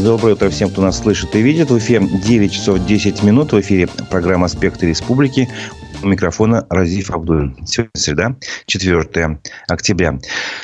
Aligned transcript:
Доброе 0.00 0.34
утро 0.34 0.48
всем, 0.48 0.70
кто 0.70 0.80
нас 0.80 0.98
слышит 1.00 1.34
и 1.34 1.42
видит. 1.42 1.72
В 1.72 1.78
эфире 1.78 2.06
9 2.06 2.52
часов 2.52 2.86
10 2.86 3.24
минут. 3.24 3.52
В 3.52 3.60
эфире 3.60 3.88
программа 4.08 4.46
«Аспекты 4.46 4.86
республики». 4.86 5.48
У 6.00 6.06
микрофона 6.06 6.64
Разиф 6.70 7.10
Абдулин. 7.10 7.56
Сегодня 7.66 7.90
среда, 7.94 8.36
4 8.66 9.40
октября. 9.68 10.18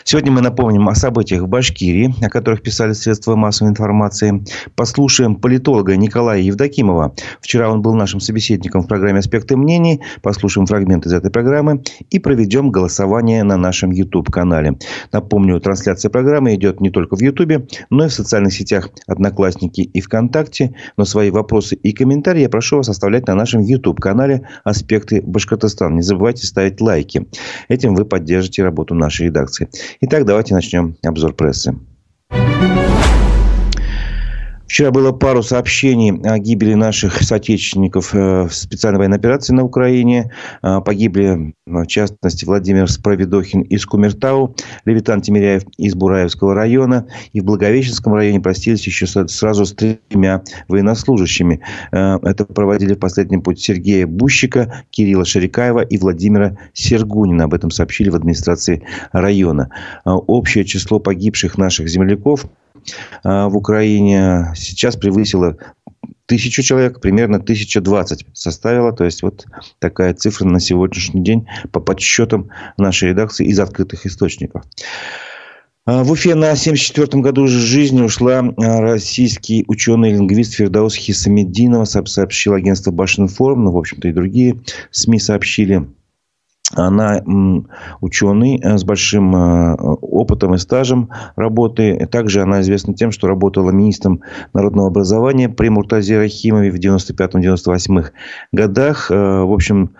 Сегодня 0.05 0.31
мы 0.31 0.41
напомним 0.41 0.89
о 0.89 0.95
событиях 0.95 1.43
в 1.43 1.49
Башкирии, 1.49 2.15
о 2.25 2.29
которых 2.29 2.63
писали 2.63 2.93
средства 2.93 3.35
массовой 3.35 3.71
информации. 3.71 4.45
Послушаем 4.77 5.35
политолога 5.35 5.97
Николая 5.97 6.41
Евдокимова. 6.41 7.17
Вчера 7.41 7.69
он 7.69 7.83
был 7.83 7.95
нашим 7.95 8.21
собеседником 8.21 8.83
в 8.83 8.87
программе 8.87 9.19
«Аспекты 9.19 9.57
мнений». 9.57 10.01
Послушаем 10.23 10.67
фрагмент 10.67 11.05
из 11.07 11.13
этой 11.13 11.33
программы 11.33 11.83
и 12.11 12.21
проведем 12.21 12.71
голосование 12.71 13.43
на 13.43 13.57
нашем 13.57 13.91
YouTube-канале. 13.91 14.79
Напомню, 15.11 15.59
трансляция 15.61 16.11
программы 16.11 16.55
идет 16.55 16.81
не 16.81 16.91
только 16.91 17.17
в 17.17 17.21
YouTube, 17.21 17.69
но 17.91 18.05
и 18.05 18.09
в 18.09 18.13
социальных 18.13 18.53
сетях 18.53 18.89
Одноклассники 19.09 19.81
и 19.81 20.01
ВКонтакте. 20.01 20.75
Но 20.97 21.05
свои 21.05 21.31
вопросы 21.31 21.75
и 21.75 21.93
комментарии 21.93 22.43
я 22.43 22.49
прошу 22.49 22.77
вас 22.77 22.89
оставлять 22.89 23.27
на 23.27 23.35
нашем 23.35 23.63
YouTube-канале 23.63 24.49
«Аспекты 24.63 25.24
Башкортостан. 25.27 25.97
Не 25.97 26.03
забывайте 26.03 26.47
ставить 26.47 26.81
лайки. 26.81 27.27
Этим 27.69 27.95
вы 27.95 28.05
поддержите 28.05 28.63
работу 28.63 28.95
нашей 28.95 29.27
редакции. 29.27 29.69
Итак, 30.01 30.25
давайте 30.25 30.55
начнем 30.55 30.97
обзор 31.03 31.35
прессы. 31.35 31.75
Вчера 34.67 34.91
было 34.91 35.13
пару 35.13 35.43
сообщений 35.43 36.11
о 36.25 36.39
гибели 36.39 36.75
наших 36.75 37.23
соотечественников 37.23 38.15
э, 38.15 38.45
в 38.49 38.55
специальной 38.55 38.99
военной 38.99 39.19
операции 39.19 39.53
на 39.53 39.63
Украине. 39.63 40.33
Э, 40.63 40.81
погибли, 40.85 41.55
в 41.67 41.87
частности, 41.87 42.45
Владимир 42.47 42.91
Справедохин 42.91 43.61
из 43.61 43.85
Кумертау, 43.85 44.57
Левитан 44.87 45.21
Тимиряев 45.21 45.65
из 45.77 45.95
Бураевского 45.95 46.55
района. 46.55 47.07
И 47.33 47.41
в 47.41 47.45
Благовещенском 47.45 48.15
районе 48.15 48.41
простились 48.41 48.87
еще 48.87 49.07
сразу 49.07 49.67
с 49.67 49.75
тремя 49.75 50.43
военнослужащими. 50.69 51.61
Э, 51.93 52.19
это 52.23 52.47
проводили 52.47 52.95
в 52.95 52.99
последний 52.99 53.39
путь 53.39 53.61
Сергея 53.61 54.07
Бущика, 54.07 54.85
Кирилла 54.91 55.27
Шарикаева 55.27 55.81
и 55.81 55.99
Владимира 55.99 56.57
Сергунина. 56.73 57.45
Об 57.45 57.55
этом 57.55 57.71
сообщили 57.71 58.09
в 58.09 58.17
администрации 58.17 58.83
района. 59.13 59.69
Общее 60.05 60.65
число 60.65 60.99
погибших 61.01 61.59
наших 61.59 61.89
земляков– 61.89 62.47
в 63.23 63.57
Украине 63.57 64.53
сейчас 64.55 64.97
превысила 64.97 65.57
тысячу 66.27 66.63
человек, 66.63 67.01
примерно 67.01 67.37
1020 67.37 68.27
составила. 68.33 68.93
То 68.93 69.05
есть, 69.05 69.23
вот 69.23 69.47
такая 69.79 70.15
цифра 70.15 70.47
на 70.47 70.61
сегодняшний 70.61 71.23
день 71.23 71.47
по 71.73 71.81
подсчетам 71.81 72.51
нашей 72.77 73.11
редакции 73.11 73.47
из 73.47 73.59
открытых 73.61 74.07
источников. 74.07 74.65
А, 75.87 76.03
в 76.03 76.11
Уфе 76.11 76.35
на 76.35 76.53
74-м 76.53 77.21
году 77.21 77.47
жизни 77.47 78.01
ушла 78.01 78.39
а, 78.39 78.81
российский 78.81 79.65
ученый-лингвист 79.69 80.55
Фердаус 80.55 80.95
Хисамеддинова, 80.95 81.85
сообщил 81.85 82.55
агентство 82.55 82.91
Башинформ, 82.91 83.65
ну, 83.65 83.73
в 83.73 83.79
общем-то, 83.79 84.09
и 84.09 84.13
другие 84.13 84.61
СМИ 84.91 85.19
сообщили. 85.19 85.87
Она 86.73 87.23
ученый 88.01 88.59
э, 88.63 88.79
с 88.79 88.85
большим 88.85 89.37
э, 89.37 89.75
опытом 89.75 90.55
и 90.55 90.59
стажем 90.59 91.11
работы. 91.37 92.09
Также 92.11 92.41
она 92.41 92.63
известна 92.63 92.95
тем, 92.95 93.13
что 93.13 93.29
работала 93.29 93.71
министром 93.71 94.23
народного 94.55 94.89
образования 94.89 95.51
при 95.51 95.69
Муртазе 95.69 96.19
Рахимове 96.19 96.71
в 96.71 96.77
95-98 96.77 98.07
годах. 98.53 99.11
Э, 99.11 99.43
в 99.43 99.53
общем, 99.53 99.91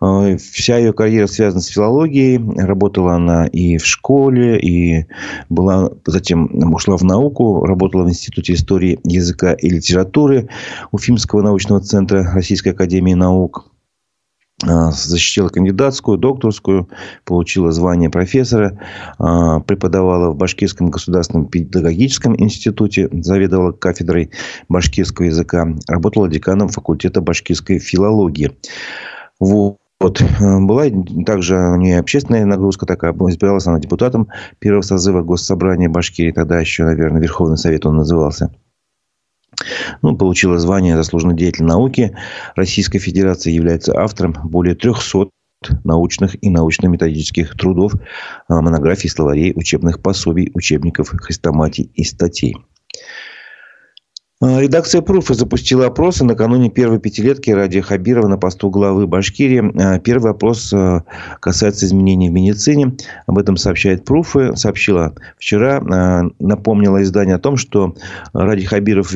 Вся 0.00 0.76
ее 0.76 0.92
карьера 0.92 1.26
связана 1.26 1.62
с 1.62 1.68
филологией. 1.68 2.38
Работала 2.58 3.14
она 3.14 3.46
и 3.46 3.78
в 3.78 3.86
школе, 3.86 4.58
и 4.60 5.06
была 5.48 5.92
затем 6.04 6.50
ушла 6.74 6.98
в 6.98 7.04
науку. 7.04 7.64
Работала 7.64 8.02
в 8.02 8.08
Институте 8.10 8.52
истории 8.52 8.98
языка 9.04 9.54
и 9.54 9.70
литературы 9.70 10.50
Уфимского 10.90 11.40
научного 11.40 11.80
центра 11.80 12.32
Российской 12.34 12.70
академии 12.70 13.14
наук. 13.14 13.73
А, 14.66 14.90
защитила 14.90 15.48
кандидатскую, 15.48 16.18
докторскую, 16.18 16.88
получила 17.24 17.72
звание 17.72 18.10
профессора, 18.10 18.78
а, 19.18 19.60
преподавала 19.60 20.30
в 20.30 20.36
Башкирском 20.36 20.90
государственном 20.90 21.46
педагогическом 21.46 22.40
институте, 22.40 23.08
заведовала 23.12 23.72
кафедрой 23.72 24.30
башкирского 24.68 25.26
языка, 25.26 25.68
работала 25.88 26.28
деканом 26.28 26.68
факультета 26.68 27.20
башкирской 27.20 27.78
филологии. 27.78 28.52
Вот. 29.40 29.78
Вот. 30.00 30.22
Была 30.40 30.84
также 31.24 31.56
у 31.56 31.76
нее 31.76 31.98
общественная 31.98 32.44
нагрузка 32.44 32.84
такая. 32.84 33.12
Избиралась 33.12 33.66
она 33.66 33.78
депутатом 33.78 34.28
первого 34.58 34.82
созыва 34.82 35.22
Госсобрания 35.22 35.88
Башкирии. 35.88 36.32
Тогда 36.32 36.60
еще, 36.60 36.84
наверное, 36.84 37.22
Верховный 37.22 37.56
Совет 37.56 37.86
он 37.86 37.96
назывался. 37.96 38.50
Ну, 40.02 40.16
получила 40.16 40.58
звание 40.58 40.96
заслуженный 40.96 41.36
деятель 41.36 41.64
науки. 41.64 42.16
Российской 42.56 42.98
Федерации 42.98 43.52
является 43.52 43.98
автором 43.98 44.34
более 44.44 44.74
300 44.74 45.30
научных 45.84 46.42
и 46.42 46.50
научно-методических 46.50 47.56
трудов, 47.56 47.94
а, 48.48 48.60
монографий, 48.60 49.08
словарей, 49.08 49.52
учебных 49.54 50.02
пособий, 50.02 50.50
учебников, 50.54 51.08
хрестоматий 51.08 51.90
и 51.94 52.04
статей. 52.04 52.56
А, 54.40 54.60
редакция 54.60 55.00
Пруфа 55.00 55.34
запустила 55.34 55.86
опросы 55.86 56.24
накануне 56.24 56.68
первой 56.68 56.98
пятилетки 56.98 57.50
Ради 57.50 57.80
Хабирова 57.80 58.26
на 58.26 58.36
посту 58.36 58.68
главы 58.68 59.06
Башкирии. 59.06 59.72
А, 59.80 59.98
первый 60.00 60.32
опрос 60.32 60.72
а, 60.72 61.04
касается 61.40 61.86
изменений 61.86 62.30
в 62.30 62.32
медицине. 62.32 62.96
Об 63.26 63.38
этом 63.38 63.56
сообщает 63.56 64.04
Пруфы. 64.04 64.56
Сообщила 64.56 65.14
вчера, 65.38 65.80
напомнила 66.40 67.02
издание 67.02 67.36
о 67.36 67.38
том, 67.38 67.56
что 67.56 67.94
Ради 68.32 68.64
Хабиров 68.64 69.14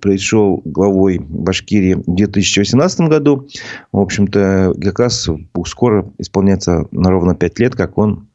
пришел 0.00 0.62
главой 0.64 1.18
Башкирии 1.18 1.94
в 1.94 2.14
2018 2.14 3.00
году. 3.02 3.48
В 3.92 4.00
общем-то, 4.00 4.74
как 4.82 4.98
раз 4.98 5.28
скоро 5.66 6.10
исполняется 6.18 6.86
на 6.90 7.10
ровно 7.10 7.34
пять 7.34 7.58
лет, 7.58 7.76
как 7.76 7.98
он 7.98 8.28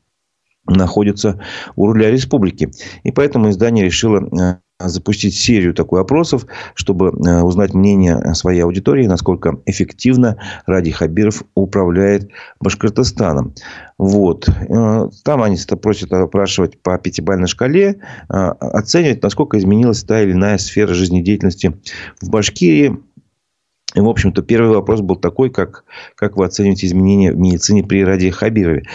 находится 0.65 1.39
у 1.75 1.87
руля 1.87 2.09
республики. 2.11 2.71
И 3.03 3.11
поэтому 3.11 3.49
издание 3.49 3.85
решило 3.85 4.61
запустить 4.89 5.35
серию 5.35 5.73
такой 5.73 6.01
опросов, 6.01 6.45
чтобы 6.73 7.07
э, 7.07 7.41
узнать 7.41 7.73
мнение 7.73 8.33
своей 8.33 8.61
аудитории, 8.61 9.05
насколько 9.05 9.59
эффективно 9.65 10.37
Ради 10.65 10.91
Хабиров 10.91 11.43
управляет 11.55 12.29
Башкортостаном. 12.59 13.53
Вот. 13.97 14.47
Э, 14.49 15.09
там 15.23 15.43
они 15.43 15.57
просят 15.81 16.11
опрашивать 16.11 16.81
по 16.81 16.97
пятибалльной 16.97 17.47
шкале, 17.47 17.99
э, 18.29 18.33
оценивать, 18.33 19.23
насколько 19.23 19.57
изменилась 19.57 20.03
та 20.03 20.21
или 20.21 20.31
иная 20.31 20.57
сфера 20.57 20.93
жизнедеятельности 20.93 21.77
в 22.21 22.29
Башкирии. 22.29 22.97
И, 23.93 23.99
в 23.99 24.07
общем-то, 24.07 24.41
первый 24.41 24.73
вопрос 24.75 25.01
был 25.01 25.17
такой, 25.17 25.49
как, 25.49 25.83
как 26.15 26.37
вы 26.37 26.45
оцениваете 26.45 26.87
изменения 26.87 27.33
в 27.33 27.37
медицине 27.37 27.83
при 27.83 28.03
Ради 28.03 28.29
Хабирове. 28.29 28.85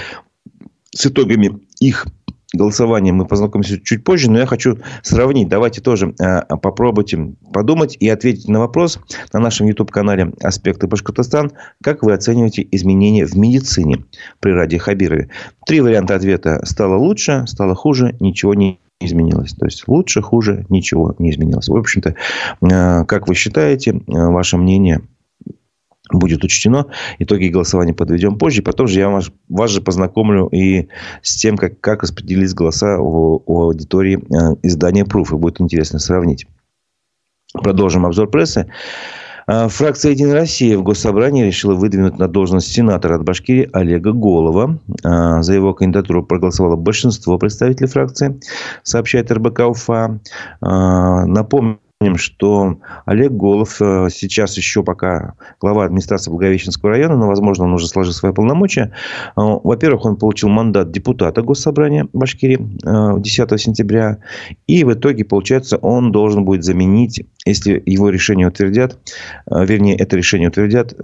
С 0.94 1.06
итогами 1.06 1.60
их 1.80 2.06
голосованием 2.54 3.16
мы 3.16 3.26
познакомимся 3.26 3.80
чуть 3.80 4.04
позже, 4.04 4.30
но 4.30 4.38
я 4.38 4.46
хочу 4.46 4.78
сравнить. 5.02 5.48
Давайте 5.48 5.80
тоже 5.80 6.14
э, 6.18 6.42
попробуйте 6.56 7.34
подумать 7.52 7.96
и 7.98 8.08
ответить 8.08 8.48
на 8.48 8.60
вопрос 8.60 8.98
на 9.32 9.40
нашем 9.40 9.66
YouTube-канале 9.66 10.32
«Аспекты 10.42 10.86
Башкортостан». 10.86 11.52
Как 11.82 12.02
вы 12.02 12.12
оцениваете 12.12 12.66
изменения 12.70 13.26
в 13.26 13.36
медицине 13.36 14.04
при 14.40 14.52
Раде 14.52 14.78
Хабирове? 14.78 15.30
Три 15.66 15.80
варианта 15.80 16.14
ответа. 16.14 16.60
Стало 16.64 16.96
лучше, 16.96 17.44
стало 17.46 17.74
хуже, 17.74 18.16
ничего 18.20 18.54
не 18.54 18.80
изменилось. 19.00 19.52
То 19.52 19.66
есть, 19.66 19.86
лучше, 19.88 20.22
хуже, 20.22 20.66
ничего 20.68 21.14
не 21.18 21.30
изменилось. 21.30 21.68
В 21.68 21.76
общем-то, 21.76 22.14
э, 22.62 23.04
как 23.04 23.28
вы 23.28 23.34
считаете, 23.34 23.90
э, 23.90 24.00
ваше 24.06 24.56
мнение– 24.56 25.00
будет 26.10 26.44
учтено. 26.44 26.86
Итоги 27.18 27.48
голосования 27.48 27.94
подведем 27.94 28.38
позже. 28.38 28.62
Потом 28.62 28.88
же 28.88 29.00
я 29.00 29.08
вас, 29.08 29.30
вас 29.48 29.70
же 29.70 29.80
познакомлю 29.80 30.48
и 30.48 30.88
с 31.22 31.36
тем, 31.36 31.56
как, 31.56 31.80
как 31.80 32.02
распределились 32.02 32.54
голоса 32.54 32.98
у, 32.98 33.42
у 33.44 33.62
аудитории 33.62 34.18
э, 34.18 34.56
издания 34.62 35.04
Proof. 35.04 35.34
И 35.34 35.38
будет 35.38 35.60
интересно 35.60 35.98
сравнить. 35.98 36.46
Продолжим 37.52 38.06
обзор 38.06 38.30
прессы. 38.30 38.70
Э, 39.48 39.68
фракция 39.68 40.12
«Единая 40.12 40.34
Россия» 40.34 40.76
в 40.78 40.82
Госсобрании 40.82 41.44
решила 41.44 41.74
выдвинуть 41.74 42.18
на 42.18 42.28
должность 42.28 42.72
сенатора 42.72 43.16
от 43.16 43.24
Башкирии 43.24 43.68
Олега 43.72 44.12
Голова. 44.12 44.78
Э, 45.04 45.42
за 45.42 45.54
его 45.54 45.74
кандидатуру 45.74 46.24
проголосовало 46.24 46.76
большинство 46.76 47.38
представителей 47.38 47.88
фракции, 47.88 48.40
сообщает 48.82 49.30
РБК 49.32 49.60
УФА. 49.60 50.20
Напомню, 50.60 51.78
Помним, 51.98 52.18
что 52.18 52.78
Олег 53.06 53.32
Голов 53.32 53.80
э, 53.80 54.08
сейчас 54.10 54.58
еще 54.58 54.82
пока 54.82 55.32
глава 55.58 55.86
администрации 55.86 56.30
Благовещенского 56.30 56.90
района, 56.90 57.16
но, 57.16 57.26
возможно, 57.26 57.64
он 57.64 57.72
уже 57.72 57.88
сложил 57.88 58.12
свои 58.12 58.34
полномочия. 58.34 58.92
Э, 59.34 59.40
во-первых, 59.40 60.04
он 60.04 60.16
получил 60.16 60.50
мандат 60.50 60.90
депутата 60.90 61.40
Госсобрания 61.40 62.06
Башкирии 62.12 62.58
10 63.18 63.52
э, 63.52 63.58
сентября. 63.58 64.18
И 64.66 64.84
в 64.84 64.92
итоге, 64.92 65.24
получается, 65.24 65.78
он 65.78 66.12
должен 66.12 66.44
будет 66.44 66.64
заменить, 66.64 67.26
если 67.46 67.82
его 67.86 68.10
решение 68.10 68.48
утвердят, 68.48 68.98
вернее, 69.46 69.96
это 69.96 70.18
решение 70.18 70.50
утвердят, 70.50 70.94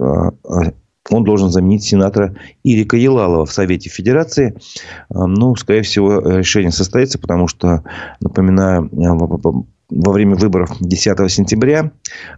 он 1.09 1.23
должен 1.23 1.49
заменить 1.49 1.83
сенатора 1.83 2.35
Ирика 2.63 2.97
Елалова 2.97 3.47
в 3.47 3.51
Совете 3.51 3.89
Федерации. 3.89 4.55
Ну, 5.09 5.55
скорее 5.55 5.81
всего, 5.81 6.19
решение 6.19 6.71
состоится, 6.71 7.17
потому 7.19 7.47
что, 7.47 7.83
напоминаю, 8.21 8.89
во 9.95 10.11
время 10.11 10.35
выборов 10.35 10.75
10 10.79 11.31
сентября 11.31 11.91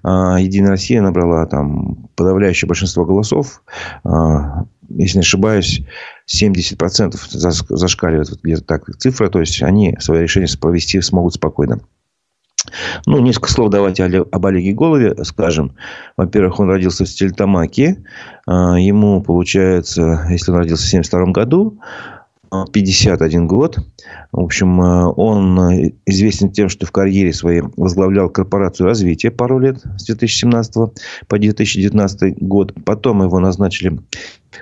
Единая 0.04 0.72
Россия 0.72 1.02
набрала 1.02 1.46
там 1.46 2.10
подавляющее 2.16 2.68
большинство 2.68 3.06
голосов. 3.06 3.64
Если 4.90 5.18
не 5.18 5.22
ошибаюсь, 5.22 5.82
70% 6.32 7.16
зашкаливает 7.70 8.30
где-то 8.44 8.64
так 8.64 8.96
цифра. 8.98 9.30
То 9.30 9.40
есть, 9.40 9.64
они 9.64 9.96
свое 10.00 10.24
решение 10.24 10.50
провести 10.60 11.02
смогут 11.02 11.34
спокойно. 11.34 11.80
Ну, 13.06 13.20
несколько 13.20 13.52
слов 13.52 13.70
давайте 13.70 14.04
об 14.04 14.46
Олеге 14.46 14.74
Голове 14.74 15.16
скажем. 15.24 15.76
Во-первых, 16.18 16.60
он 16.60 16.70
родился 16.70 17.06
в 17.06 17.10
Стельтамаке. 17.10 18.04
Ему, 18.48 19.22
получается, 19.22 20.28
если 20.30 20.52
он 20.52 20.58
родился 20.58 20.84
в 20.84 20.88
1972 20.88 21.32
году, 21.32 21.80
51 22.72 23.48
год. 23.48 23.80
В 24.32 24.40
общем, 24.40 24.82
э, 24.82 25.06
он 25.16 25.60
э, 25.60 25.92
известен 26.06 26.52
тем, 26.52 26.70
что 26.70 26.86
в 26.86 26.92
карьере 26.92 27.34
своей 27.34 27.64
возглавлял 27.76 28.30
корпорацию 28.30 28.88
развития 28.88 29.32
пару 29.32 29.60
лет 29.60 29.78
с 29.98 30.06
2017 30.06 30.76
по 31.28 31.40
2019 31.40 32.38
год. 32.40 32.74
Потом 32.86 33.24
его 33.24 33.40
назначили 33.40 34.00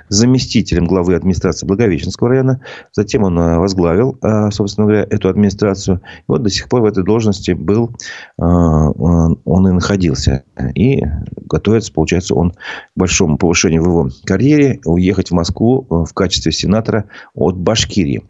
заместителем 0.10 0.86
главы 0.86 1.16
администрации 1.16 1.66
Благовещенского 1.66 2.30
района. 2.30 2.62
Затем 2.92 3.24
он 3.24 3.38
э, 3.38 3.57
возглавил, 3.57 4.18
собственно 4.51 4.88
говоря, 4.88 5.07
эту 5.10 5.30
администрацию. 5.30 6.01
И 6.19 6.24
вот 6.28 6.44
до 6.44 6.50
сих 6.50 6.69
пор 6.69 6.81
в 6.81 6.86
этой 6.86 7.04
должности 7.04 7.51
был, 7.51 7.92
он 8.38 9.68
и 9.68 9.72
находился. 9.72 10.44
И 10.75 11.04
готовится, 11.45 11.94
получается, 11.94 12.36
он 12.36 12.51
к 12.51 12.56
большому 12.95 13.38
повышению 13.38 13.84
в 13.84 13.88
его 13.88 14.10
карьере 14.25 14.80
уехать 14.86 15.30
в 15.30 15.34
Москву 15.34 15.86
в 15.90 16.13
качестве 16.13 16.51
сенатора 16.51 17.06
от 17.34 17.57
Башкирии. 17.57 18.24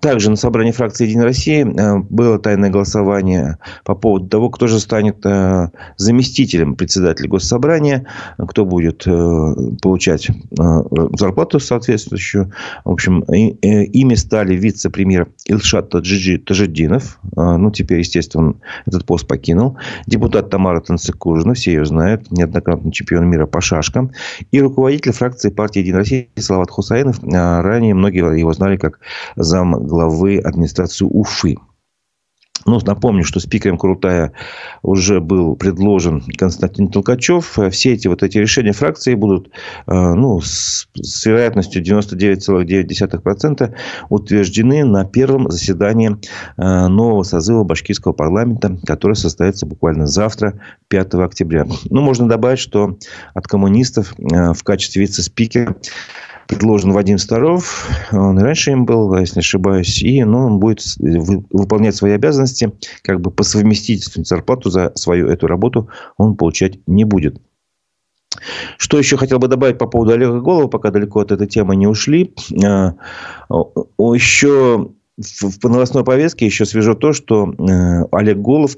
Также 0.00 0.30
на 0.30 0.36
собрании 0.36 0.72
фракции 0.72 1.06
«Единая 1.06 1.26
Россия» 1.26 1.64
э, 1.64 1.98
было 2.10 2.38
тайное 2.38 2.70
голосование 2.70 3.58
по 3.84 3.94
поводу 3.94 4.26
того, 4.26 4.50
кто 4.50 4.66
же 4.66 4.80
станет 4.80 5.24
э, 5.24 5.68
заместителем 5.96 6.74
председателя 6.74 7.28
госсобрания, 7.28 8.06
кто 8.48 8.64
будет 8.64 9.06
э, 9.06 9.54
получать 9.80 10.28
зарплату 10.50 11.60
соответствующую. 11.60 12.52
В 12.84 12.90
общем, 12.90 13.20
ими 13.22 14.14
стали 14.14 14.54
вице-премьер 14.54 15.28
Илшат 15.46 15.90
Таджиджи 15.90 16.38
Тажиддинов. 16.38 17.18
Ну, 17.36 17.70
теперь, 17.70 18.00
естественно, 18.00 18.54
этот 18.86 19.04
пост 19.04 19.26
покинул. 19.26 19.78
Депутат 20.06 20.50
Тамара 20.50 20.80
Танцикужина, 20.80 21.54
все 21.54 21.72
ее 21.72 21.84
знают, 21.84 22.30
неоднократный 22.30 22.92
чемпион 22.92 23.28
мира 23.28 23.46
по 23.46 23.60
шашкам. 23.60 24.12
И 24.50 24.60
руководитель 24.60 25.12
фракции 25.12 25.50
партии 25.50 25.80
«Единая 25.80 26.00
Россия» 26.00 26.28
Салават 26.36 26.70
Хусаинов. 26.70 27.20
Ранее 27.22 27.94
многие 27.94 28.38
его 28.38 28.52
знали 28.52 28.76
как 28.76 28.98
зам 29.36 29.72
главы 29.86 30.38
администрации 30.38 31.04
Уфы. 31.04 31.56
Ну, 32.64 32.78
напомню, 32.84 33.24
что 33.24 33.40
спикером 33.40 33.76
Крутая 33.76 34.32
уже 34.82 35.20
был 35.20 35.56
предложен 35.56 36.22
Константин 36.36 36.88
Толкачев. 36.88 37.58
Все 37.70 37.94
эти 37.94 38.08
вот 38.08 38.22
эти 38.22 38.38
решения 38.38 38.72
фракции 38.72 39.14
будут 39.14 39.50
э, 39.86 39.92
ну, 39.92 40.40
с, 40.40 40.88
с 40.94 41.26
вероятностью 41.26 41.82
99,9% 41.82 43.74
утверждены 44.10 44.84
на 44.84 45.04
первом 45.04 45.50
заседании 45.50 46.16
э, 46.56 46.86
нового 46.86 47.24
созыва 47.24 47.64
башкирского 47.64 48.12
парламента, 48.12 48.78
который 48.86 49.16
состоится 49.16 49.66
буквально 49.66 50.06
завтра, 50.06 50.60
5 50.88 51.14
октября. 51.14 51.66
Ну, 51.90 52.00
можно 52.00 52.28
добавить, 52.28 52.60
что 52.60 52.96
от 53.34 53.46
коммунистов 53.46 54.14
э, 54.18 54.52
в 54.52 54.62
качестве 54.62 55.02
вице-спикера 55.02 55.74
предложен 56.54 56.92
Вадим 56.92 57.18
Старов. 57.18 57.88
Он 58.12 58.38
раньше 58.38 58.72
им 58.72 58.84
был, 58.84 59.16
если 59.16 59.36
не 59.36 59.40
ошибаюсь. 59.40 60.02
И 60.02 60.22
ну, 60.24 60.46
он 60.46 60.58
будет 60.58 60.82
выполнять 60.98 61.96
свои 61.96 62.12
обязанности. 62.12 62.72
Как 63.02 63.20
бы 63.20 63.30
по 63.30 63.42
совместительству 63.42 64.22
зарплату 64.24 64.70
за 64.70 64.92
свою 64.94 65.28
эту 65.28 65.46
работу 65.46 65.88
он 66.18 66.36
получать 66.36 66.78
не 66.86 67.04
будет. 67.04 67.40
Что 68.76 68.98
еще 68.98 69.16
хотел 69.16 69.38
бы 69.38 69.48
добавить 69.48 69.78
по 69.78 69.86
поводу 69.86 70.12
Олега 70.12 70.40
Голова, 70.40 70.68
пока 70.68 70.90
далеко 70.90 71.20
от 71.20 71.32
этой 71.32 71.46
темы 71.46 71.76
не 71.76 71.86
ушли. 71.86 72.34
А, 72.64 72.94
еще 73.98 74.90
в 75.18 75.68
новостной 75.68 76.04
повестке 76.04 76.46
еще 76.46 76.64
свежо 76.64 76.94
то, 76.94 77.12
что 77.12 77.52
э, 77.52 78.06
Олег 78.12 78.38
Голов 78.38 78.76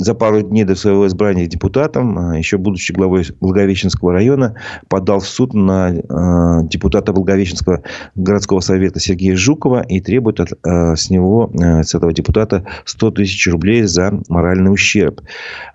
за 0.00 0.14
пару 0.14 0.40
дней 0.40 0.64
до 0.64 0.74
своего 0.74 1.06
избрания 1.06 1.46
депутатом, 1.46 2.18
а, 2.18 2.38
еще 2.38 2.56
будучи 2.56 2.92
главой 2.92 3.26
Благовещенского 3.40 4.12
района, 4.12 4.54
подал 4.88 5.20
в 5.20 5.26
суд 5.26 5.52
на 5.52 5.88
а, 6.08 6.62
депутата 6.62 7.12
Благовещенского 7.12 7.82
городского 8.14 8.60
совета 8.60 8.98
Сергея 8.98 9.36
Жукова 9.36 9.82
и 9.82 10.00
требует 10.00 10.40
от, 10.40 10.52
а, 10.66 10.96
с 10.96 11.10
него, 11.10 11.52
с 11.54 11.94
этого 11.94 12.14
депутата, 12.14 12.64
100 12.86 13.10
тысяч 13.10 13.46
рублей 13.46 13.82
за 13.82 14.18
моральный 14.28 14.72
ущерб. 14.72 15.20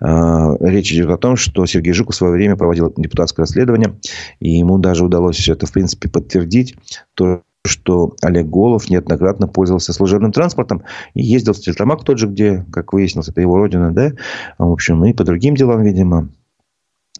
Речь 0.00 0.92
идет 0.92 1.10
о 1.10 1.16
том, 1.16 1.36
что 1.36 1.64
Сергей 1.66 1.92
Жуков 1.92 2.14
в 2.14 2.18
свое 2.18 2.32
время 2.32 2.56
проводил 2.56 2.92
депутатское 2.96 3.44
расследование, 3.44 3.94
и 4.40 4.58
ему 4.58 4.78
даже 4.78 5.04
удалось 5.04 5.36
все 5.36 5.52
это, 5.52 5.66
в 5.66 5.72
принципе, 5.72 6.08
подтвердить. 6.08 6.74
То, 7.14 7.42
что 7.66 8.14
Олег 8.22 8.46
Голов 8.46 8.88
неоднократно 8.88 9.48
пользовался 9.48 9.92
служебным 9.92 10.32
транспортом 10.32 10.82
и 11.14 11.22
ездил 11.22 11.52
в 11.52 11.58
Стельтамак 11.58 12.04
тот 12.04 12.18
же, 12.18 12.26
где, 12.26 12.64
как 12.72 12.92
выяснилось, 12.92 13.28
это 13.28 13.40
его 13.40 13.56
родина, 13.56 13.92
да, 13.92 14.12
в 14.58 14.70
общем, 14.70 15.04
и 15.04 15.12
по 15.12 15.24
другим 15.24 15.54
делам, 15.54 15.82
видимо. 15.82 16.28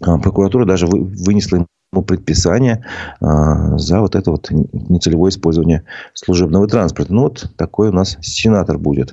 А, 0.01 0.19
прокуратура 0.19 0.65
даже 0.65 0.87
вынесла 0.87 1.57
ему 1.57 1.67
предписание 2.03 2.85
а, 3.21 3.79
за 3.79 4.01
вот 4.01 4.15
это 4.15 4.31
вот 4.31 4.49
нецелевое 4.51 5.31
использование 5.31 5.85
служебного 6.15 6.67
транспорта. 6.67 7.13
Ну, 7.13 7.23
вот 7.23 7.51
такой 7.57 7.89
у 7.89 7.93
нас 7.93 8.17
сенатор 8.21 8.79
будет. 8.79 9.13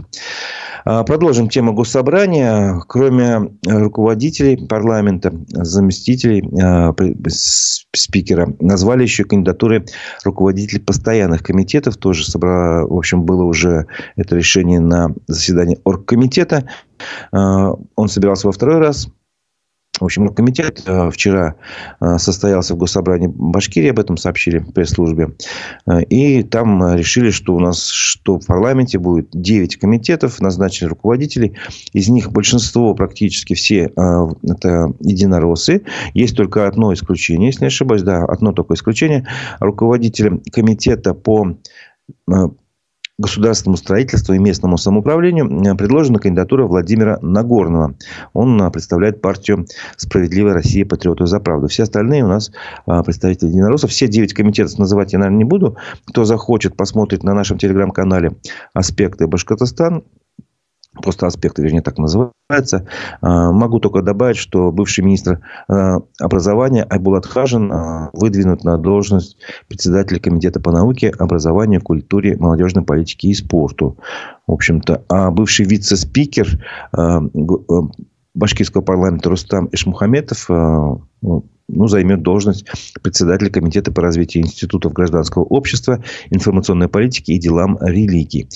А, 0.85 1.03
продолжим 1.03 1.49
тему 1.49 1.73
госсобрания. 1.73 2.81
Кроме 2.87 3.51
руководителей 3.65 4.67
парламента, 4.67 5.33
заместителей 5.49 6.43
а, 6.61 6.93
спикера, 7.27 8.53
назвали 8.59 9.03
еще 9.03 9.23
кандидатуры 9.23 9.85
руководителей 10.23 10.81
постоянных 10.81 11.43
комитетов. 11.43 11.97
Тоже 11.97 12.25
собрала, 12.25 12.85
в 12.87 12.97
общем, 12.97 13.23
было 13.23 13.43
уже 13.43 13.87
это 14.15 14.35
решение 14.35 14.79
на 14.79 15.13
заседании 15.27 15.79
оргкомитета. 15.83 16.67
Он 17.31 18.07
собирался 18.07 18.47
во 18.47 18.53
второй 18.53 18.77
раз 18.77 19.09
в 19.99 20.05
общем, 20.05 20.27
комитет 20.29 20.81
э, 20.87 21.11
вчера 21.11 21.55
э, 22.01 22.17
состоялся 22.17 22.73
в 22.73 22.77
Госсобрании 22.77 23.27
Башкирии, 23.27 23.91
об 23.91 23.99
этом 23.99 24.17
сообщили 24.17 24.57
в 24.57 24.71
пресс-службе. 24.71 25.35
Э, 25.85 26.01
и 26.01 26.41
там 26.41 26.95
решили, 26.95 27.29
что 27.29 27.55
у 27.55 27.59
нас 27.59 27.85
что 27.85 28.39
в 28.39 28.45
парламенте 28.47 28.97
будет 28.97 29.29
9 29.33 29.77
комитетов, 29.77 30.39
назначены 30.41 30.89
руководителей. 30.89 31.57
Из 31.93 32.09
них 32.09 32.31
большинство, 32.31 32.95
практически 32.95 33.53
все, 33.53 33.91
это 34.43 34.93
единороссы. 34.99 35.83
Есть 36.13 36.37
только 36.37 36.67
одно 36.67 36.93
исключение, 36.93 37.47
если 37.47 37.61
не 37.61 37.67
ошибаюсь. 37.67 38.01
Да, 38.01 38.25
одно 38.25 38.51
только 38.51 38.73
исключение. 38.73 39.27
Руководитель 39.59 40.41
комитета 40.51 41.13
по 41.13 41.57
государственному 43.19 43.77
строительству 43.77 44.33
и 44.33 44.39
местному 44.39 44.77
самоуправлению 44.77 45.45
э, 45.45 45.75
предложена 45.75 46.19
кандидатура 46.19 46.65
Владимира 46.65 47.19
Нагорного. 47.21 47.95
Он 48.33 48.61
э, 48.61 48.71
представляет 48.71 49.21
партию 49.21 49.67
«Справедливая 49.97 50.53
Россия. 50.53 50.85
Патриоты 50.85 51.27
за 51.27 51.39
правду». 51.39 51.67
Все 51.67 51.83
остальные 51.83 52.23
у 52.23 52.27
нас 52.27 52.51
э, 52.87 53.03
представители 53.03 53.49
единороссов. 53.49 53.91
Все 53.91 54.07
девять 54.07 54.33
комитетов 54.33 54.79
называть 54.79 55.13
я, 55.13 55.19
наверное, 55.19 55.37
не 55.37 55.43
буду. 55.43 55.77
Кто 56.05 56.25
захочет, 56.25 56.75
посмотрит 56.75 57.23
на 57.23 57.33
нашем 57.33 57.57
телеграм-канале 57.57 58.35
«Аспекты 58.73 59.27
Башкортостан» 59.27 60.03
просто 61.01 61.27
аспекты, 61.27 61.61
вернее, 61.61 61.81
так 61.81 61.97
называется. 61.97 62.87
А, 63.21 63.51
могу 63.51 63.79
только 63.79 64.01
добавить, 64.01 64.37
что 64.37 64.71
бывший 64.71 65.03
министр 65.03 65.39
а, 65.67 65.99
образования 66.19 66.85
Айбулат 66.89 67.25
Хажин 67.25 67.71
а, 67.71 68.09
выдвинут 68.13 68.63
на 68.63 68.77
должность 68.77 69.37
председателя 69.67 70.19
комитета 70.19 70.59
по 70.59 70.71
науке, 70.71 71.11
образованию, 71.17 71.81
культуре, 71.81 72.37
молодежной 72.37 72.83
политике 72.83 73.29
и 73.29 73.33
спорту. 73.33 73.97
В 74.47 74.51
общем-то, 74.53 75.03
а 75.09 75.31
бывший 75.31 75.65
вице-спикер 75.65 76.59
башкирского 78.35 78.81
парламента 78.81 79.29
Рустам 79.29 79.69
Ишмухаметов 79.71 80.49
ну, 81.67 81.87
займет 81.87 82.21
должность 82.21 82.65
председателя 83.01 83.49
Комитета 83.49 83.91
по 83.91 84.01
развитию 84.01 84.43
институтов 84.43 84.93
гражданского 84.93 85.43
общества, 85.43 86.03
информационной 86.29 86.87
политики 86.87 87.31
и 87.31 87.39
делам 87.39 87.77
религии. 87.81 88.47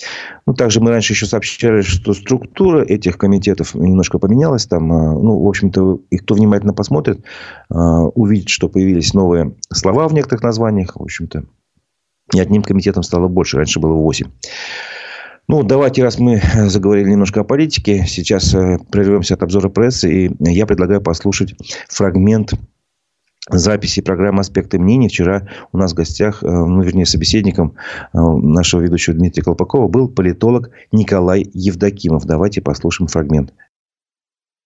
Ну, 0.45 0.53
также 0.53 0.81
мы 0.81 0.91
раньше 0.91 1.13
еще 1.13 1.25
сообщали, 1.25 1.81
что 1.81 2.13
структура 2.13 2.83
этих 2.83 3.17
комитетов 3.17 3.75
немножко 3.75 4.19
поменялась. 4.19 4.65
Там, 4.65 4.91
а, 4.91 5.13
ну, 5.13 5.39
в 5.39 5.47
общем-то, 5.47 6.01
и 6.09 6.17
кто 6.17 6.35
внимательно 6.35 6.73
посмотрит, 6.73 7.23
а, 7.69 8.03
увидит, 8.03 8.49
что 8.49 8.69
появились 8.69 9.13
новые 9.13 9.55
слова 9.71 10.07
в 10.07 10.13
некоторых 10.13 10.43
названиях. 10.43 10.95
В 10.95 11.01
общем-то, 11.03 11.43
и 12.33 12.39
одним 12.39 12.61
комитетом 12.61 13.03
стало 13.03 13.27
больше. 13.27 13.57
Раньше 13.57 13.79
было 13.79 13.93
восемь. 13.93 14.27
Ну, 15.47 15.63
давайте, 15.63 16.03
раз 16.03 16.19
мы 16.19 16.41
заговорили 16.65 17.09
немножко 17.11 17.39
о 17.39 17.45
политике, 17.45 18.05
сейчас 18.05 18.53
э, 18.53 18.79
прервемся 18.91 19.35
от 19.35 19.43
обзора 19.43 19.69
прессы, 19.69 20.25
и 20.25 20.31
я 20.39 20.65
предлагаю 20.65 21.01
послушать 21.01 21.55
фрагмент 21.87 22.53
записи 23.49 24.01
программы 24.01 24.41
«Аспекты 24.41 24.79
мнений». 24.79 25.07
Вчера 25.07 25.47
у 25.71 25.77
нас 25.77 25.93
в 25.93 25.95
гостях, 25.95 26.43
э, 26.43 26.47
ну, 26.47 26.81
вернее, 26.81 27.05
собеседником 27.05 27.75
э, 28.13 28.19
нашего 28.19 28.81
ведущего 28.81 29.15
Дмитрия 29.15 29.43
Колпакова 29.43 29.87
был 29.87 30.09
политолог 30.09 30.71
Николай 30.91 31.49
Евдокимов. 31.53 32.25
Давайте 32.25 32.61
послушаем 32.61 33.07
фрагмент. 33.07 33.53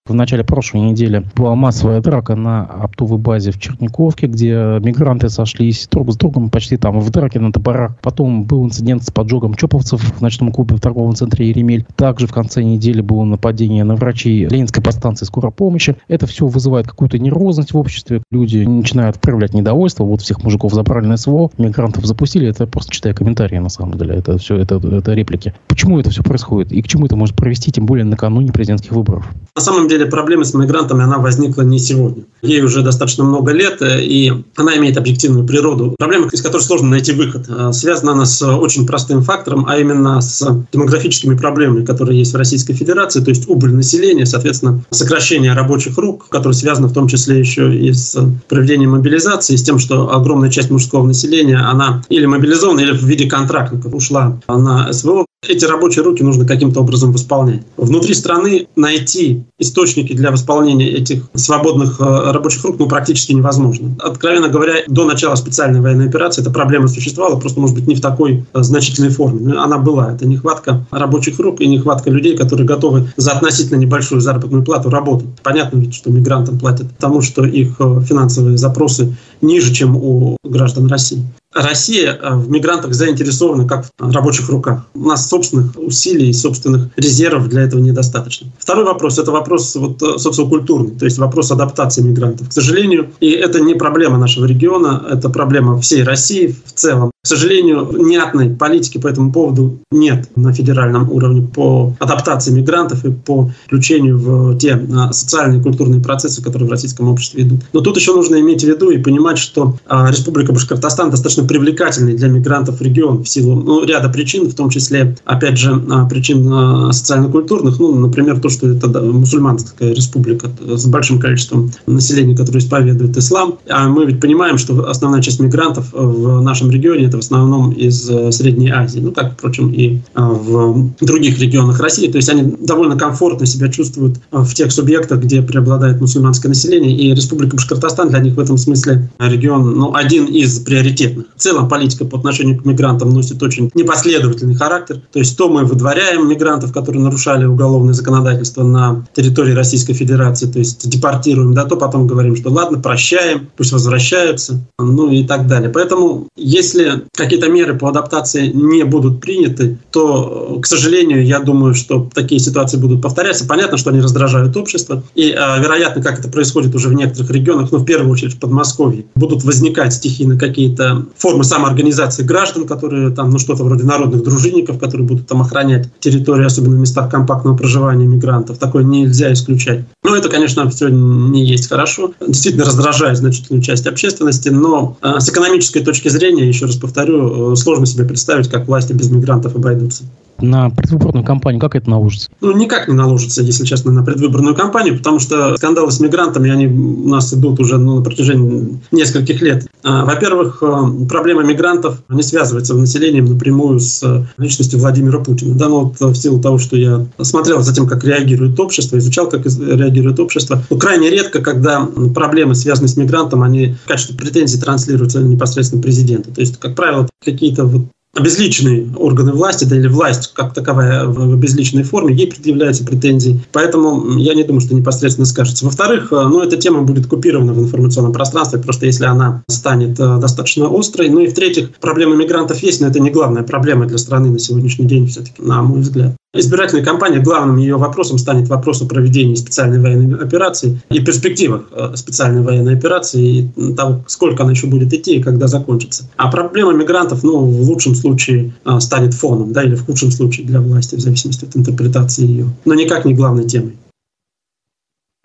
В 0.08 0.16
начале 0.16 0.44
прошлой 0.44 0.82
недели 0.82 1.24
была 1.36 1.54
массовая 1.54 2.02
драка 2.02 2.36
на 2.36 2.64
оптовой 2.64 3.20
базе 3.20 3.52
в 3.52 3.60
Черниковке, 3.60 4.26
где 4.26 4.80
мигранты 4.82 5.30
сошлись 5.30 5.88
друг 5.92 6.12
с 6.12 6.18
другом 6.18 6.50
почти 6.50 6.76
там 6.76 7.00
в 7.00 7.10
драке 7.12 7.40
на 7.40 7.52
топорах. 7.54 7.96
Потом 8.02 8.44
был 8.44 8.66
инцидент 8.66 9.04
с 9.04 9.12
поджогом 9.12 9.54
чоповцев 9.54 10.02
в 10.02 10.20
ночном 10.20 10.52
клубе 10.52 10.76
в 10.76 10.80
торговом 10.82 11.14
центре 11.14 11.50
Еремель. 11.50 11.86
Также 11.96 12.26
в 12.26 12.34
конце 12.34 12.64
недели 12.64 13.02
было 13.02 13.24
нападение 13.26 13.84
на 13.84 13.96
врачей 13.96 14.46
Ленинской 14.48 14.82
подстанции 14.82 15.26
скорой 15.26 15.52
помощи. 15.52 15.96
Это 16.08 16.26
все 16.26 16.48
вызывает 16.48 16.88
какую-то 16.88 17.20
нервозность 17.20 17.74
в 17.74 17.78
обществе. 17.78 18.24
Люди 18.32 18.58
начинают 18.58 19.20
проявлять 19.22 19.54
недовольство. 19.54 20.04
Вот 20.04 20.22
всех 20.22 20.44
мужиков 20.44 20.74
забрали 20.74 21.06
на 21.06 21.18
СВО, 21.18 21.52
мигрантов 21.60 22.08
запустили. 22.08 22.48
Это 22.48 22.66
просто 22.66 22.92
читая 22.92 23.14
комментарии 23.14 23.60
на 23.60 23.70
самом 23.70 24.00
деле. 24.00 24.16
Это 24.16 24.40
все, 24.40 24.58
это, 24.58 24.78
это 24.78 25.14
реплики. 25.14 25.54
Почему 25.68 26.00
это 26.00 26.10
все 26.10 26.24
происходит? 26.24 26.72
И 26.72 26.82
к 26.82 26.88
чему 26.88 27.06
это 27.06 27.16
может 27.16 27.36
привести, 27.36 27.72
тем 27.72 27.86
более 27.86 28.04
накануне 28.04 28.52
президентских 28.52 28.94
выборов? 28.94 29.30
На 29.56 29.62
самом 29.62 29.91
деле 29.92 30.06
проблема 30.06 30.44
с 30.44 30.54
мигрантами, 30.54 31.04
она 31.04 31.18
возникла 31.18 31.62
не 31.62 31.80
сегодня. 31.80 32.24
Ей 32.42 32.62
уже 32.62 32.82
достаточно 32.82 33.24
много 33.24 33.52
лет, 33.52 33.82
э, 33.82 34.04
и 34.04 34.32
она 34.56 34.78
имеет 34.78 34.98
объективную 34.98 35.46
природу. 35.46 35.96
Проблема, 35.98 36.28
из 36.32 36.42
которой 36.42 36.62
сложно 36.62 36.90
найти 36.90 37.12
выход. 37.12 37.46
Э, 37.50 37.72
связана 37.74 38.14
она 38.14 38.26
с 38.26 38.42
очень 38.46 38.86
простым 38.88 39.22
фактором, 39.22 39.66
а 39.68 39.78
именно 39.78 40.22
с 40.22 40.46
демографическими 40.72 41.36
проблемами, 41.38 41.86
которые 41.86 42.20
есть 42.20 42.34
в 42.34 42.38
Российской 42.38 42.74
Федерации, 42.74 43.22
то 43.22 43.30
есть 43.30 43.48
убыль 43.48 43.74
населения, 43.74 44.26
соответственно, 44.26 44.84
сокращение 44.92 45.54
рабочих 45.54 45.98
рук, 45.98 46.28
которое 46.30 46.54
связано 46.54 46.88
в 46.88 46.94
том 46.94 47.08
числе 47.08 47.40
еще 47.40 47.76
и 47.76 47.94
с 47.94 48.18
проведением 48.48 48.92
мобилизации, 48.92 49.56
с 49.56 49.64
тем, 49.64 49.80
что 49.80 50.14
огромная 50.14 50.50
часть 50.50 50.70
мужского 50.70 51.06
населения, 51.06 51.58
она 51.58 52.04
или 52.10 52.26
мобилизована, 52.26 52.80
или 52.80 52.92
в 52.92 53.04
виде 53.04 53.30
контрактников 53.30 53.94
ушла 53.94 54.40
на 54.48 54.92
СВО, 54.94 55.26
эти 55.48 55.66
рабочие 55.66 56.06
руки 56.06 56.22
нужно 56.22 56.46
каким-то 56.46 56.82
образом 56.82 57.12
восполнять. 57.12 57.62
Внутри 57.76 58.14
страны 58.14 58.68
найти 58.76 59.44
источники 59.58 60.14
для 60.14 60.30
восполнения 60.30 60.88
этих 60.88 61.24
свободных 61.34 62.00
э, 62.00 62.04
рабочих 62.32 62.64
рук 62.64 62.76
ну, 62.78 62.88
практически 62.88 63.32
невозможно. 63.32 63.96
Откровенно 64.04 64.50
говоря, 64.50 64.84
до 64.88 65.04
начала 65.06 65.34
специальной 65.34 65.82
военной 65.82 66.10
операции 66.10 66.44
эта 66.44 66.52
проблема 66.52 66.88
существовала, 66.88 67.40
просто, 67.40 67.60
может 67.60 67.76
быть, 67.76 67.88
не 67.88 67.96
в 67.96 68.02
такой 68.02 68.46
э, 68.54 68.62
значительной 68.62 69.10
форме. 69.10 69.40
Но 69.42 69.64
она 69.64 69.80
была. 69.80 70.14
Это 70.14 70.28
нехватка 70.28 70.86
рабочих 70.92 71.40
рук 71.40 71.60
и 71.60 71.66
нехватка 71.66 72.12
людей, 72.12 72.38
которые 72.38 72.68
готовы 72.68 73.12
за 73.18 73.32
относительно 73.32 73.78
небольшую 73.78 74.22
заработную 74.22 74.64
плату 74.64 74.92
работать. 74.92 75.30
Понятно 75.42 75.80
ведь, 75.80 75.96
что 75.96 76.12
мигрантам 76.12 76.60
платят 76.60 76.88
потому, 76.96 77.22
что 77.22 77.44
их 77.46 77.78
э, 77.80 78.02
финансовые 78.08 78.58
запросы 78.58 79.18
ниже, 79.42 79.74
чем 79.74 79.96
у 79.96 80.38
граждан 80.44 80.88
России. 80.88 81.26
Россия 81.54 82.14
э, 82.14 82.36
в 82.36 82.50
мигрантах 82.50 82.94
заинтересована 82.94 83.68
как 83.68 83.86
в 84.00 84.12
рабочих 84.12 84.50
руках. 84.50 84.86
У 84.94 85.06
нас 85.06 85.28
собственных 85.28 85.78
усилий 85.78 86.30
и 86.30 86.34
собственных 86.34 86.90
резервов 86.96 87.50
для 87.50 87.64
этого 87.64 87.82
недостаточно. 87.82 88.48
Второй 88.58 88.86
вопрос– 88.86 89.18
это 89.20 89.32
вопрос 89.32 89.76
вот 89.76 90.02
э, 90.02 90.18
социокультурный, 90.18 90.92
то 90.92 91.06
есть 91.06 91.18
вопрос 91.18 91.52
адаптации 91.52 92.02
мигрантов. 92.02 92.50
К 92.50 92.54
сожалению, 92.54 93.12
и 93.20 93.32
это 93.32 93.60
не 93.60 93.74
проблема 93.74 94.18
нашего 94.18 94.46
региона, 94.46 95.06
это 95.12 95.30
проблема 95.30 95.80
всей 95.82 96.04
России 96.04 96.56
в 96.66 96.72
целом. 96.72 97.12
К 97.24 97.28
сожалению, 97.28 97.86
внятной 97.86 98.50
политики 98.50 98.98
по 98.98 99.08
этому 99.08 99.32
поводу 99.32 99.78
нет 99.92 100.36
на 100.36 100.52
федеральном 100.54 101.12
уровне 101.12 101.48
по 101.48 101.94
адаптации 102.00 102.52
мигрантов 102.52 103.06
и 103.06 103.12
по 103.12 103.52
включению 103.68 104.18
в 104.18 104.58
те 104.58 104.70
э, 104.70 105.12
социальные 105.12 105.60
и 105.60 105.64
культурные 105.64 106.02
процессы, 106.02 106.42
которые 106.42 106.68
в 106.68 106.72
российском 106.72 107.10
обществе 107.10 107.44
идут. 107.44 107.60
Но 107.74 107.82
тут 107.82 107.98
еще 107.98 108.16
нужно 108.16 108.40
иметь 108.40 108.64
в 108.64 108.68
виду 108.68 108.90
и 108.90 108.98
понимать, 108.98 109.38
что 109.38 109.78
Республика 109.88 110.52
Башкортостан 110.52 111.12
достаточно 111.12 111.44
привлекательный 111.44 112.16
для 112.16 112.28
мигрантов 112.28 112.82
регион 112.82 113.24
в 113.24 113.30
силу 113.30 113.54
ну, 113.54 113.86
ряда 113.86 114.10
причин, 114.10 114.50
в 114.50 114.56
том 114.56 114.72
числе, 114.72 115.16
опять 115.24 115.60
же, 115.60 115.80
а, 115.92 116.08
причин 116.08 116.48
а, 116.52 116.92
социально-культурных. 116.92 117.80
Ну, 117.80 117.94
например, 117.94 118.40
то, 118.40 118.50
что 118.50 118.68
это 118.68 118.88
мусульманская 119.00 119.94
республика 119.94 120.50
с 120.66 120.88
большим 120.88 121.20
количеством 121.20 121.72
населения, 121.86 122.36
которое 122.36 122.60
исповедует 122.60 123.16
ислам. 123.16 123.60
А 123.70 123.88
мы 123.90 124.06
ведь 124.06 124.20
понимаем, 124.20 124.58
что 124.58 124.90
основная 124.90 125.22
часть 125.22 125.40
мигрантов 125.40 125.90
в 125.94 126.42
нашем 126.42 126.72
регионе 126.72 127.11
это 127.12 127.18
в 127.18 127.20
основном 127.20 127.72
из 127.72 128.10
э, 128.10 128.32
Средней 128.32 128.70
Азии, 128.70 129.00
ну, 129.00 129.12
как, 129.12 129.34
впрочем, 129.34 129.72
и 129.72 130.00
а, 130.16 130.30
в 130.30 130.92
других 131.02 131.40
регионах 131.40 131.80
России. 131.80 132.10
То 132.10 132.18
есть 132.18 132.30
они 132.30 132.56
довольно 132.60 132.98
комфортно 132.98 133.46
себя 133.46 133.68
чувствуют 133.68 134.18
в 134.32 134.54
тех 134.54 134.72
субъектах, 134.72 135.20
где 135.20 135.42
преобладает 135.42 136.00
мусульманское 136.00 136.50
население. 136.50 136.96
И 136.96 137.14
Республика 137.14 137.56
Башкортостан 137.56 138.10
для 138.10 138.20
них 138.20 138.36
в 138.36 138.40
этом 138.40 138.58
смысле 138.58 139.10
регион, 139.20 139.78
ну, 139.78 139.94
один 139.94 140.26
из 140.26 140.60
приоритетных. 140.60 141.26
В 141.36 141.42
целом 141.42 141.68
политика 141.68 142.06
по 142.06 142.18
отношению 142.18 142.60
к 142.60 142.66
мигрантам 142.66 143.10
носит 143.10 143.44
очень 143.44 143.70
непоследовательный 143.74 144.56
характер. 144.56 145.02
То 145.12 145.20
есть 145.20 145.38
то 145.38 145.50
мы 145.50 145.66
выдворяем 145.66 146.30
мигрантов, 146.30 146.72
которые 146.72 147.04
нарушали 147.04 147.46
уголовное 147.46 147.94
законодательство 147.94 148.64
на 148.64 149.06
территории 149.14 149.54
Российской 149.54 149.94
Федерации, 149.94 150.48
то 150.48 150.60
есть 150.60 150.88
депортируем, 150.90 151.54
да, 151.54 151.66
то 151.66 151.76
потом 151.76 152.08
говорим, 152.08 152.36
что 152.36 152.50
ладно, 152.50 152.80
прощаем, 152.80 153.50
пусть 153.58 153.74
возвращаются, 153.74 154.62
ну 154.80 155.12
и 155.12 155.26
так 155.26 155.48
далее. 155.48 155.70
Поэтому 155.70 156.28
если 156.38 157.01
какие-то 157.16 157.50
меры 157.50 157.78
по 157.78 157.90
адаптации 157.90 158.48
не 158.48 158.84
будут 158.84 159.22
приняты, 159.22 159.78
то, 159.92 160.60
к 160.62 160.66
сожалению, 160.66 161.26
я 161.26 161.40
думаю, 161.40 161.74
что 161.74 162.10
такие 162.14 162.40
ситуации 162.40 162.78
будут 162.78 163.02
повторяться. 163.02 163.46
Понятно, 163.46 163.78
что 163.78 163.90
они 163.90 164.02
раздражают 164.02 164.56
общество, 164.58 165.04
и, 165.16 165.32
а, 165.32 165.58
вероятно, 165.60 166.02
как 166.02 166.20
это 166.20 166.30
происходит 166.30 166.76
уже 166.76 166.90
в 166.90 166.94
некоторых 166.94 167.32
регионах, 167.32 167.72
ну, 167.72 167.80
в 167.80 167.86
первую 167.86 168.12
очередь 168.12 168.34
в 168.34 168.40
Подмосковье, 168.40 169.06
будут 169.16 169.44
возникать 169.44 169.94
стихийно 169.94 170.38
какие-то 170.38 171.06
формы 171.18 171.44
самоорганизации 171.44 172.24
граждан, 172.24 172.66
которые 172.66 173.12
там, 173.12 173.30
ну, 173.30 173.40
что-то 173.40 173.64
вроде 173.64 173.84
народных 173.84 174.24
дружинников, 174.24 174.80
которые 174.80 175.08
будут 175.08 175.28
там 175.28 175.42
охранять 175.42 175.90
территорию, 176.00 176.48
особенно 176.48 176.76
в 176.76 176.80
местах 176.80 177.10
компактного 177.10 177.56
проживания 177.56 178.06
мигрантов. 178.06 178.58
Такое 178.58 178.84
нельзя 178.84 179.32
исключать. 179.34 179.86
Ну, 180.04 180.16
это, 180.16 180.30
конечно, 180.30 180.70
все 180.70 180.90
не 180.90 181.46
есть 181.46 181.70
хорошо. 181.70 182.14
Действительно 182.26 182.66
раздражает 182.66 183.18
значительную 183.18 183.62
часть 183.64 183.88
общественности, 183.88 184.50
но 184.50 184.98
э, 185.02 185.20
с 185.20 185.30
экономической 185.30 185.82
точки 185.82 186.10
зрения, 186.10 186.48
еще 186.48 186.66
раз 186.66 186.76
повторю, 186.92 187.54
э, 187.54 187.56
сложно 187.56 187.86
себе 187.86 188.04
представить, 188.04 188.50
как 188.50 188.68
власти 188.68 188.94
без 188.94 189.10
мигрантов 189.10 189.56
обойдутся 189.56 190.04
на 190.42 190.70
предвыборную 190.70 191.26
кампанию, 191.26 191.60
как 191.62 191.76
это 191.76 191.90
наложится? 191.90 192.30
Ну, 192.42 192.56
никак 192.56 192.88
не 192.88 192.94
наложится, 192.94 193.42
если 193.42 193.66
честно, 193.66 193.92
на 193.92 194.04
предвыборную 194.04 194.56
кампанию, 194.56 194.98
потому 194.98 195.20
что 195.20 195.56
скандалы 195.58 195.92
с 195.92 196.00
мигрантами, 196.00 196.50
они 196.50 196.68
у 196.68 197.08
нас 197.08 197.34
идут 197.34 197.60
уже 197.60 197.78
ну, 197.78 197.98
на 197.98 198.02
протяжении 198.02 198.80
нескольких 198.92 199.42
лет. 199.42 199.68
А, 199.84 200.06
во-первых, 200.06 200.62
э, 200.62 201.06
проблема 201.10 201.44
мигрантов 201.44 202.04
не 202.10 202.24
связывается 202.24 202.76
в 202.76 202.78
населении 202.78 203.22
напрямую 203.22 203.80
с 203.80 204.28
личностью 204.38 204.80
Владимира 204.80 205.20
Путина. 205.20 205.56
Да, 205.56 205.70
но 205.70 205.94
вот 206.00 206.00
в 206.00 206.16
силу 206.16 206.42
того, 206.42 206.58
что 206.58 206.78
я 206.78 207.06
смотрел 207.22 207.62
за 207.62 207.74
тем, 207.74 207.88
как 207.88 208.04
реагирует 208.04 208.60
общество, 208.60 208.98
изучал, 208.98 209.30
как 209.30 209.46
реагирует 209.46 210.20
общество, 210.20 210.64
ну, 210.70 210.78
крайне 210.78 211.10
редко, 211.10 211.42
когда 211.42 211.88
проблемы, 212.14 212.56
связанные 212.56 212.90
с 212.90 212.98
мигрантом, 212.98 213.44
они 213.44 213.76
в 213.84 213.88
качестве 213.88 214.16
претензий 214.16 214.60
транслируются 214.60 215.22
непосредственно 215.22 215.82
президенту. 215.82 216.32
То 216.32 216.42
есть, 216.42 216.58
как 216.58 216.76
правило, 216.76 217.08
какие-то 217.24 217.66
вот 217.66 217.88
обезличенные 218.16 218.88
органы 218.96 219.32
власти, 219.32 219.66
да 219.66 219.76
или 219.76 219.88
власть 219.88 220.34
как 220.34 220.54
таковая 220.54 221.06
в 221.06 221.34
обезличенной 221.34 221.84
форме, 221.84 222.14
ей 222.14 222.28
предъявляются 222.28 222.86
претензии. 222.86 223.42
Поэтому 223.52 224.18
я 224.18 224.34
не 224.34 224.44
думаю, 224.44 224.62
что 224.62 224.76
непосредственно 224.76 225.26
скажется. 225.26 225.66
Во-вторых, 225.66 226.12
э, 226.12 226.16
ну, 226.16 226.42
эта 226.42 226.58
тема 226.58 226.82
будет 226.82 227.08
купирована 227.08 227.54
в 227.54 227.60
информационном 227.60 228.12
пространстве, 228.12 228.60
просто 228.60 228.86
если 228.86 229.06
она 229.06 229.44
станет 229.48 230.00
э, 230.00 230.18
достаточно 230.20 230.68
острой. 230.70 231.10
Ну 231.10 231.20
и 231.20 231.28
в-третьих, 231.28 231.72
проблема 231.80 232.16
мигрантов 232.16 232.62
есть, 232.62 232.82
но 232.82 232.88
это 232.88 233.00
не 233.00 233.12
главная 233.12 233.44
проблема 233.44 233.86
для 233.86 233.98
страны 233.98 234.30
на 234.30 234.40
сегодняшний 234.40 234.86
день, 234.86 235.08
все-таки, 235.08 235.42
на 235.42 235.62
мой 235.62 235.82
взгляд. 235.82 236.16
Избирательная 236.34 236.86
кампания, 236.86 237.20
главным 237.20 237.58
ее 237.58 237.76
вопросом 237.76 238.18
станет 238.18 238.48
вопрос 238.48 238.82
о 238.82 238.86
проведении 238.86 239.36
специальной 239.36 239.82
военной 239.82 240.18
операции 240.18 240.82
и 240.90 241.02
перспективах 241.02 241.64
э, 241.74 241.92
специальной 241.96 242.42
военной 242.42 242.78
операции, 242.78 243.52
и 243.54 243.74
того, 243.74 244.06
сколько 244.08 244.44
она 244.44 244.54
еще 244.54 244.68
будет 244.68 244.94
идти 244.94 245.18
и 245.18 245.22
когда 245.22 245.48
закончится. 245.48 246.10
А 246.16 246.32
проблема 246.32 246.72
мигрантов, 246.72 247.24
ну, 247.24 247.40
в 247.40 247.62
лучшем 247.70 247.96
случае 248.02 248.54
э, 248.66 248.80
станет 248.80 249.14
фоном, 249.14 249.54
да, 249.54 249.64
или 249.64 249.76
в 249.76 249.86
худшем 249.86 250.12
случае 250.12 250.46
для 250.48 250.60
власти, 250.60 250.96
в 250.96 251.00
зависимости 251.00 251.46
от 251.46 251.56
интерпретации 251.56 252.26
ее, 252.26 252.50
но 252.66 252.74
никак 252.74 253.06
не 253.06 253.14
главной 253.14 253.48
темой. 253.48 253.78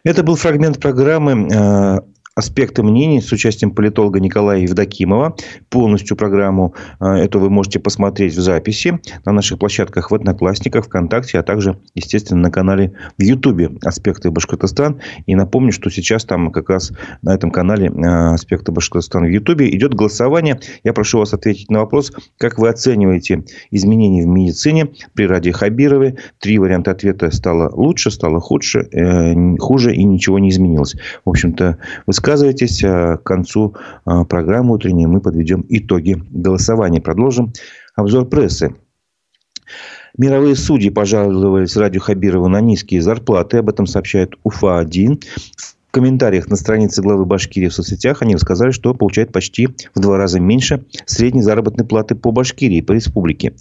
Это 0.04 0.22
был 0.22 0.36
фрагмент 0.36 0.78
программы 0.78 1.48
э, 1.50 2.00
аспекты 2.36 2.82
мнений 2.82 3.22
с 3.22 3.32
участием 3.32 3.70
политолога 3.70 4.20
Николая 4.20 4.60
Евдокимова. 4.60 5.34
Полностью 5.70 6.18
программу 6.18 6.74
э, 7.00 7.06
эту 7.06 7.40
вы 7.40 7.48
можете 7.48 7.80
посмотреть 7.80 8.34
в 8.34 8.40
записи 8.40 9.00
на 9.24 9.32
наших 9.32 9.58
площадках 9.58 10.10
в 10.10 10.14
Одноклассниках, 10.14 10.84
ВКонтакте, 10.84 11.38
а 11.38 11.42
также, 11.42 11.78
естественно, 11.94 12.42
на 12.42 12.50
канале 12.50 12.92
в 13.16 13.22
Ютубе 13.22 13.70
«Аспекты 13.82 14.30
Башкортостан». 14.30 15.00
И 15.24 15.34
напомню, 15.34 15.72
что 15.72 15.88
сейчас 15.88 16.26
там 16.26 16.52
как 16.52 16.68
раз 16.68 16.92
на 17.22 17.34
этом 17.34 17.50
канале 17.50 17.88
э, 17.88 18.34
«Аспекты 18.34 18.70
Башкортостан» 18.70 19.24
в 19.24 19.30
Ютубе 19.30 19.70
идет 19.70 19.94
голосование. 19.94 20.60
Я 20.84 20.92
прошу 20.92 21.20
вас 21.20 21.32
ответить 21.32 21.70
на 21.70 21.78
вопрос, 21.78 22.12
как 22.36 22.58
вы 22.58 22.68
оцениваете 22.68 23.44
изменения 23.70 24.24
в 24.24 24.26
медицине 24.26 24.88
при 25.14 25.26
Раде 25.26 25.52
Хабировой. 25.52 26.16
Три 26.38 26.58
варианта 26.58 26.90
ответа 26.90 27.30
стало 27.30 27.70
лучше, 27.74 28.10
стало 28.10 28.40
худше, 28.40 28.80
э, 28.92 29.56
хуже 29.56 29.94
и 29.94 30.04
ничего 30.04 30.38
не 30.38 30.50
изменилось. 30.50 30.96
В 31.24 31.30
общем-то, 31.30 31.78
высказывание 32.06 32.25
Высказывайтесь. 32.26 32.80
К 32.80 33.18
концу 33.18 33.76
программы 34.04 34.74
утренней 34.74 35.06
мы 35.06 35.20
подведем 35.20 35.64
итоги 35.68 36.20
голосования. 36.30 37.00
Продолжим 37.00 37.52
обзор 37.94 38.26
прессы. 38.26 38.74
Мировые 40.18 40.56
судьи 40.56 40.90
пожаловались 40.90 41.76
Радио 41.76 42.00
Хабирову 42.00 42.48
на 42.48 42.60
низкие 42.60 43.00
зарплаты. 43.00 43.58
Об 43.58 43.68
этом 43.68 43.86
сообщает 43.86 44.34
УФА-1 44.42 45.22
комментариях 45.96 46.50
на 46.50 46.56
странице 46.56 47.00
главы 47.00 47.24
Башкирии 47.24 47.68
в 47.68 47.72
соцсетях 47.72 48.20
они 48.20 48.34
рассказали, 48.34 48.70
что 48.70 48.92
получают 48.92 49.32
почти 49.32 49.68
в 49.94 50.00
два 50.00 50.18
раза 50.18 50.38
меньше 50.38 50.84
средней 51.06 51.40
заработной 51.40 51.86
платы 51.86 52.14
по 52.14 52.32
Башкирии, 52.32 52.82
по 52.82 52.92
республике. 52.92 53.54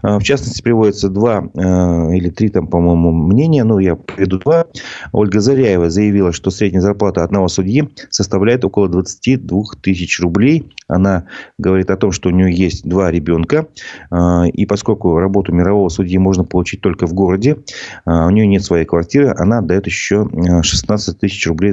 А, 0.00 0.18
в 0.18 0.22
частности, 0.22 0.62
приводятся 0.62 1.10
два 1.10 1.50
а, 1.54 2.08
или 2.12 2.30
три, 2.30 2.48
там, 2.48 2.68
по-моему, 2.68 3.12
мнения. 3.12 3.62
Ну, 3.64 3.78
я 3.78 3.96
приведу 3.96 4.38
два. 4.38 4.68
Ольга 5.12 5.40
Заряева 5.40 5.90
заявила, 5.90 6.32
что 6.32 6.50
средняя 6.50 6.80
зарплата 6.80 7.24
одного 7.24 7.48
судьи 7.48 7.90
составляет 8.08 8.64
около 8.64 8.88
22 8.88 9.62
тысяч 9.82 10.18
рублей. 10.18 10.72
Она 10.88 11.24
говорит 11.58 11.90
о 11.90 11.98
том, 11.98 12.10
что 12.10 12.30
у 12.30 12.32
нее 12.32 12.54
есть 12.54 12.88
два 12.88 13.10
ребенка. 13.10 13.66
А, 14.10 14.44
и 14.46 14.64
поскольку 14.64 15.18
работу 15.18 15.52
мирового 15.52 15.90
судьи 15.90 16.16
можно 16.16 16.44
получить 16.44 16.80
только 16.80 17.06
в 17.06 17.12
городе, 17.12 17.58
у 18.06 18.30
нее 18.30 18.46
нет 18.46 18.64
своей 18.64 18.86
квартиры, 18.86 19.34
она 19.36 19.58
отдает 19.58 19.84
еще 19.84 20.26
16 20.62 21.18
тысяч 21.18 21.46
рублей 21.46 21.72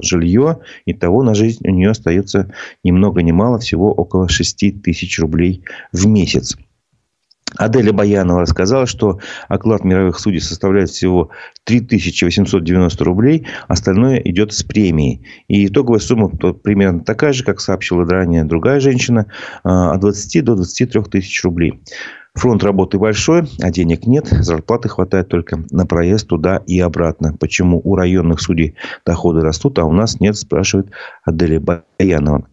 жилье. 0.00 0.58
и 0.86 0.92
того 0.92 1.22
на 1.22 1.34
жизнь 1.34 1.66
у 1.66 1.70
нее 1.70 1.90
остается 1.90 2.52
ни 2.84 2.90
много 2.90 3.22
ни 3.22 3.32
мало, 3.32 3.58
всего 3.58 3.92
около 3.92 4.28
6 4.28 4.82
тысяч 4.82 5.18
рублей 5.18 5.64
в 5.92 6.06
месяц. 6.06 6.56
Аделя 7.56 7.92
Баянова 7.92 8.42
рассказала, 8.42 8.86
что 8.86 9.18
оклад 9.48 9.84
мировых 9.84 10.18
судей 10.18 10.40
составляет 10.40 10.90
всего 10.90 11.30
3890 11.64 13.04
рублей, 13.04 13.46
остальное 13.68 14.18
идет 14.18 14.52
с 14.52 14.62
премией. 14.62 15.26
И 15.48 15.66
итоговая 15.66 15.98
сумма 15.98 16.28
примерно 16.28 17.00
такая 17.00 17.32
же, 17.32 17.44
как 17.44 17.60
сообщила 17.60 18.04
ранее 18.04 18.44
другая 18.44 18.80
женщина, 18.80 19.26
а, 19.64 19.92
от 19.94 20.00
20 20.00 20.42
до 20.42 20.54
23 20.54 21.02
тысяч 21.10 21.42
рублей. 21.42 21.80
Фронт 22.34 22.62
работы 22.62 22.96
большой, 22.96 23.48
а 23.60 23.70
денег 23.70 24.06
нет. 24.06 24.28
Зарплаты 24.28 24.88
хватает 24.88 25.28
только 25.28 25.64
на 25.72 25.84
проезд 25.84 26.28
туда 26.28 26.62
и 26.64 26.78
обратно. 26.78 27.34
Почему 27.38 27.80
у 27.82 27.96
районных 27.96 28.40
судей 28.40 28.76
доходы 29.04 29.40
растут, 29.40 29.80
а 29.80 29.84
у 29.84 29.92
нас 29.92 30.20
нет, 30.20 30.36
спрашивает 30.36 30.90
Аделя 31.24 31.60
Баянова. 31.60 32.46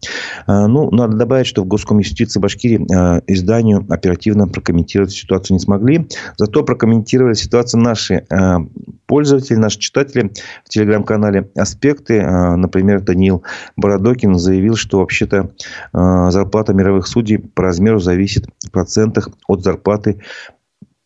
А, 0.46 0.66
ну, 0.66 0.90
надо 0.90 1.16
добавить, 1.16 1.46
что 1.46 1.62
в 1.62 1.66
Госком 1.66 1.98
юстиции 1.98 2.40
Башкирии 2.40 2.86
а, 2.92 3.22
изданию 3.28 3.86
оперативно 3.88 4.48
прокомментировать 4.48 5.12
ситуацию 5.12 5.54
не 5.54 5.60
смогли. 5.60 6.08
Зато 6.36 6.64
прокомментировали 6.64 7.34
ситуацию 7.34 7.80
наши 7.80 8.26
а, 8.30 8.58
пользователи, 9.06 9.56
наши 9.56 9.78
читатели 9.78 10.32
в 10.64 10.70
телеграм-канале 10.70 11.50
«Аспекты». 11.54 12.20
Например, 12.20 13.00
Даниил 13.00 13.44
Бородокин 13.76 14.34
заявил, 14.34 14.74
что 14.74 14.98
вообще-то 14.98 15.52
зарплата 15.92 16.74
мировых 16.74 17.06
судей 17.06 17.38
по 17.38 17.62
размеру 17.62 18.00
зависит 18.00 18.46
в 18.66 18.70
процентах 18.70 19.30
от 19.46 19.62
зарплаты 19.68 20.20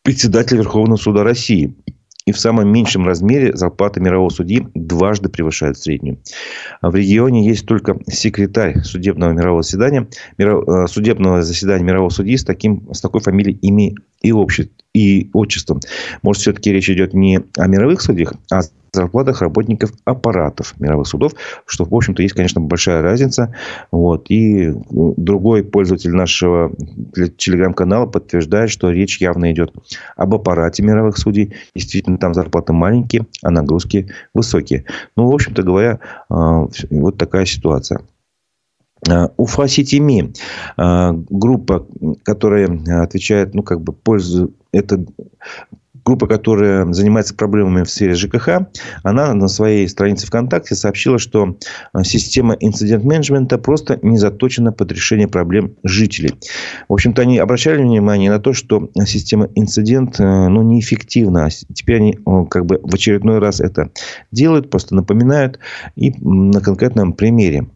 председателя 0.02 0.58
Верховного 0.58 0.96
суда 0.96 1.24
России. 1.24 1.74
И 2.24 2.30
в 2.30 2.38
самом 2.38 2.68
меньшем 2.68 3.04
размере 3.04 3.52
зарплата 3.56 3.98
мирового 3.98 4.30
судьи 4.30 4.64
дважды 4.74 5.28
превышает 5.28 5.76
среднюю. 5.76 6.20
В 6.80 6.94
регионе 6.94 7.44
есть 7.44 7.66
только 7.66 7.98
секретарь 8.06 8.80
судебного 8.84 9.32
мирового 9.32 9.64
заседания, 9.64 10.06
э, 10.38 10.86
судебного 10.86 11.42
заседания 11.42 11.82
мирового 11.82 12.10
судьи 12.10 12.36
с, 12.36 12.44
таким, 12.44 12.94
с 12.94 13.00
такой 13.00 13.20
фамилией, 13.22 13.58
имя 13.62 13.94
и, 14.20 14.32
обще, 14.32 14.68
и 14.94 15.30
отчеством. 15.32 15.80
Может, 16.22 16.42
все-таки 16.42 16.72
речь 16.72 16.88
идет 16.90 17.12
не 17.12 17.40
о 17.56 17.66
мировых 17.66 18.00
судьях, 18.00 18.34
а 18.52 18.60
зарплатах 18.92 19.40
работников 19.40 19.92
аппаратов 20.04 20.74
мировых 20.78 21.06
судов, 21.06 21.32
что, 21.66 21.84
в 21.84 21.94
общем-то, 21.94 22.22
есть, 22.22 22.34
конечно, 22.34 22.60
большая 22.60 23.02
разница. 23.02 23.54
Вот. 23.90 24.26
И 24.30 24.72
другой 24.90 25.64
пользователь 25.64 26.12
нашего 26.12 26.72
телеграм-канала 27.38 28.06
подтверждает, 28.06 28.70
что 28.70 28.90
речь 28.90 29.20
явно 29.20 29.50
идет 29.52 29.72
об 30.16 30.34
аппарате 30.34 30.82
мировых 30.82 31.16
судей. 31.16 31.54
Действительно, 31.74 32.18
там 32.18 32.34
зарплаты 32.34 32.72
маленькие, 32.72 33.26
а 33.42 33.50
нагрузки 33.50 34.10
высокие. 34.34 34.84
Ну, 35.16 35.30
в 35.30 35.34
общем-то 35.34 35.62
говоря, 35.62 36.00
а, 36.28 36.66
вот 36.90 37.16
такая 37.16 37.46
ситуация. 37.46 38.02
А, 39.08 39.30
Уфа 39.36 39.68
Ситими, 39.68 40.32
а, 40.76 41.12
группа, 41.12 41.86
которая 42.24 42.68
отвечает, 43.02 43.54
ну, 43.54 43.62
как 43.62 43.80
бы, 43.80 43.92
пользу, 43.92 44.52
это 44.72 45.04
группа, 46.04 46.26
которая 46.26 46.90
занимается 46.92 47.34
проблемами 47.34 47.84
в 47.84 47.90
сфере 47.90 48.14
ЖКХ, 48.14 48.66
она 49.02 49.32
на 49.34 49.48
своей 49.48 49.88
странице 49.88 50.26
ВКонтакте 50.26 50.74
сообщила, 50.74 51.18
что 51.18 51.56
э, 51.94 52.02
система 52.04 52.56
инцидент-менеджмента 52.58 53.58
просто 53.58 53.98
не 54.02 54.18
заточена 54.18 54.72
под 54.72 54.92
решение 54.92 55.28
проблем 55.28 55.76
жителей. 55.82 56.34
В 56.88 56.92
общем-то, 56.92 57.22
они 57.22 57.38
обращали 57.38 57.82
внимание 57.82 58.30
на 58.30 58.38
то, 58.38 58.52
что 58.52 58.90
система 59.06 59.48
инцидент 59.54 60.18
э, 60.18 60.24
ну, 60.24 60.62
неэффективна. 60.62 61.48
Теперь 61.74 61.96
они 61.96 62.18
как 62.50 62.66
бы 62.66 62.80
в 62.82 62.94
очередной 62.94 63.38
раз 63.38 63.60
это 63.60 63.90
делают, 64.30 64.70
просто 64.70 64.94
напоминают 64.94 65.58
и 65.96 66.12
на 66.20 66.60
конкретном 66.60 67.12
примере. 67.12 67.66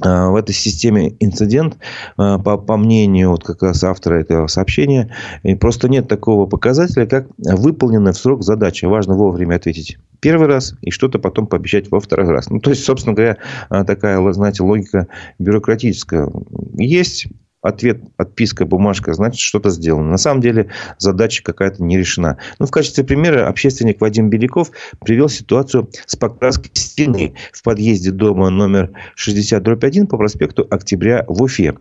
А, 0.00 0.30
в 0.30 0.36
этой 0.36 0.54
системе 0.54 1.14
инцидент, 1.20 1.76
а, 2.16 2.38
по, 2.38 2.56
по 2.56 2.76
мнению 2.76 3.30
вот 3.30 3.44
как 3.44 3.62
раз 3.62 3.84
автора 3.84 4.20
этого 4.20 4.46
сообщения, 4.46 5.14
просто 5.60 5.88
нет 5.88 6.08
такого 6.08 6.46
показателя, 6.46 7.06
как 7.06 7.26
выполненная 7.38 8.12
в 8.12 8.18
срок 8.18 8.42
задача. 8.42 8.88
Важно 8.88 9.14
вовремя 9.14 9.56
ответить 9.56 9.98
первый 10.20 10.46
раз 10.46 10.74
и 10.80 10.90
что-то 10.90 11.18
потом 11.18 11.46
пообещать 11.46 11.90
во 11.90 12.00
второй 12.00 12.28
раз. 12.28 12.48
Ну, 12.48 12.60
то 12.60 12.70
есть, 12.70 12.84
собственно 12.84 13.14
говоря, 13.14 13.36
а, 13.68 13.84
такая, 13.84 14.32
знаете, 14.32 14.62
логика 14.62 15.08
бюрократическая. 15.38 16.30
Есть 16.74 17.26
ответ, 17.62 18.00
отписка, 18.16 18.66
бумажка, 18.66 19.14
значит, 19.14 19.40
что-то 19.40 19.70
сделано. 19.70 20.10
На 20.10 20.18
самом 20.18 20.40
деле, 20.40 20.68
задача 20.98 21.42
какая-то 21.42 21.82
не 21.82 21.96
решена. 21.96 22.38
Ну, 22.58 22.66
в 22.66 22.70
качестве 22.70 23.04
примера 23.04 23.48
общественник 23.48 24.00
Вадим 24.00 24.28
Беляков 24.28 24.72
привел 25.00 25.28
ситуацию 25.28 25.88
с 26.06 26.16
покраской 26.16 26.70
стены 26.74 27.34
в 27.52 27.62
подъезде 27.62 28.10
дома 28.10 28.50
номер 28.50 28.90
60-1 29.16 30.06
по 30.06 30.16
проспекту 30.16 30.66
Октября 30.70 31.24
в 31.28 31.42
Уфе. 31.42 31.74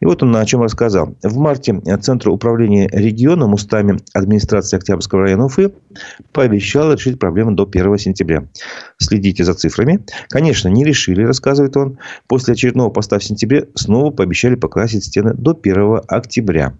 И 0.00 0.06
вот 0.06 0.22
он 0.22 0.34
о 0.34 0.44
чем 0.46 0.62
рассказал. 0.62 1.14
В 1.22 1.36
марте 1.36 1.80
Центр 2.00 2.30
управления 2.30 2.88
регионом 2.90 3.52
устами 3.52 3.98
администрации 4.14 4.76
Октябрьского 4.76 5.22
района 5.22 5.44
Уфы 5.44 5.72
пообещал 6.32 6.92
решить 6.92 7.18
проблему 7.18 7.52
до 7.52 7.64
1 7.64 7.98
сентября. 7.98 8.48
Следите 8.98 9.44
за 9.44 9.54
цифрами. 9.54 10.04
Конечно, 10.28 10.68
не 10.68 10.84
решили, 10.84 11.22
рассказывает 11.22 11.76
он. 11.76 11.98
После 12.26 12.54
очередного 12.54 12.90
поста 12.90 13.18
в 13.18 13.24
сентябре 13.24 13.68
снова 13.74 14.10
пообещали 14.10 14.54
покрасить 14.54 15.04
стены 15.04 15.34
до 15.34 15.58
1 15.60 16.00
октября. 16.08 16.74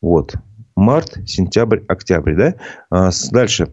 Вот 0.00 0.34
март, 0.76 1.18
сентябрь, 1.26 1.80
октябрь. 1.88 2.34
Да? 2.34 2.54
А, 2.90 3.10
дальше. 3.30 3.68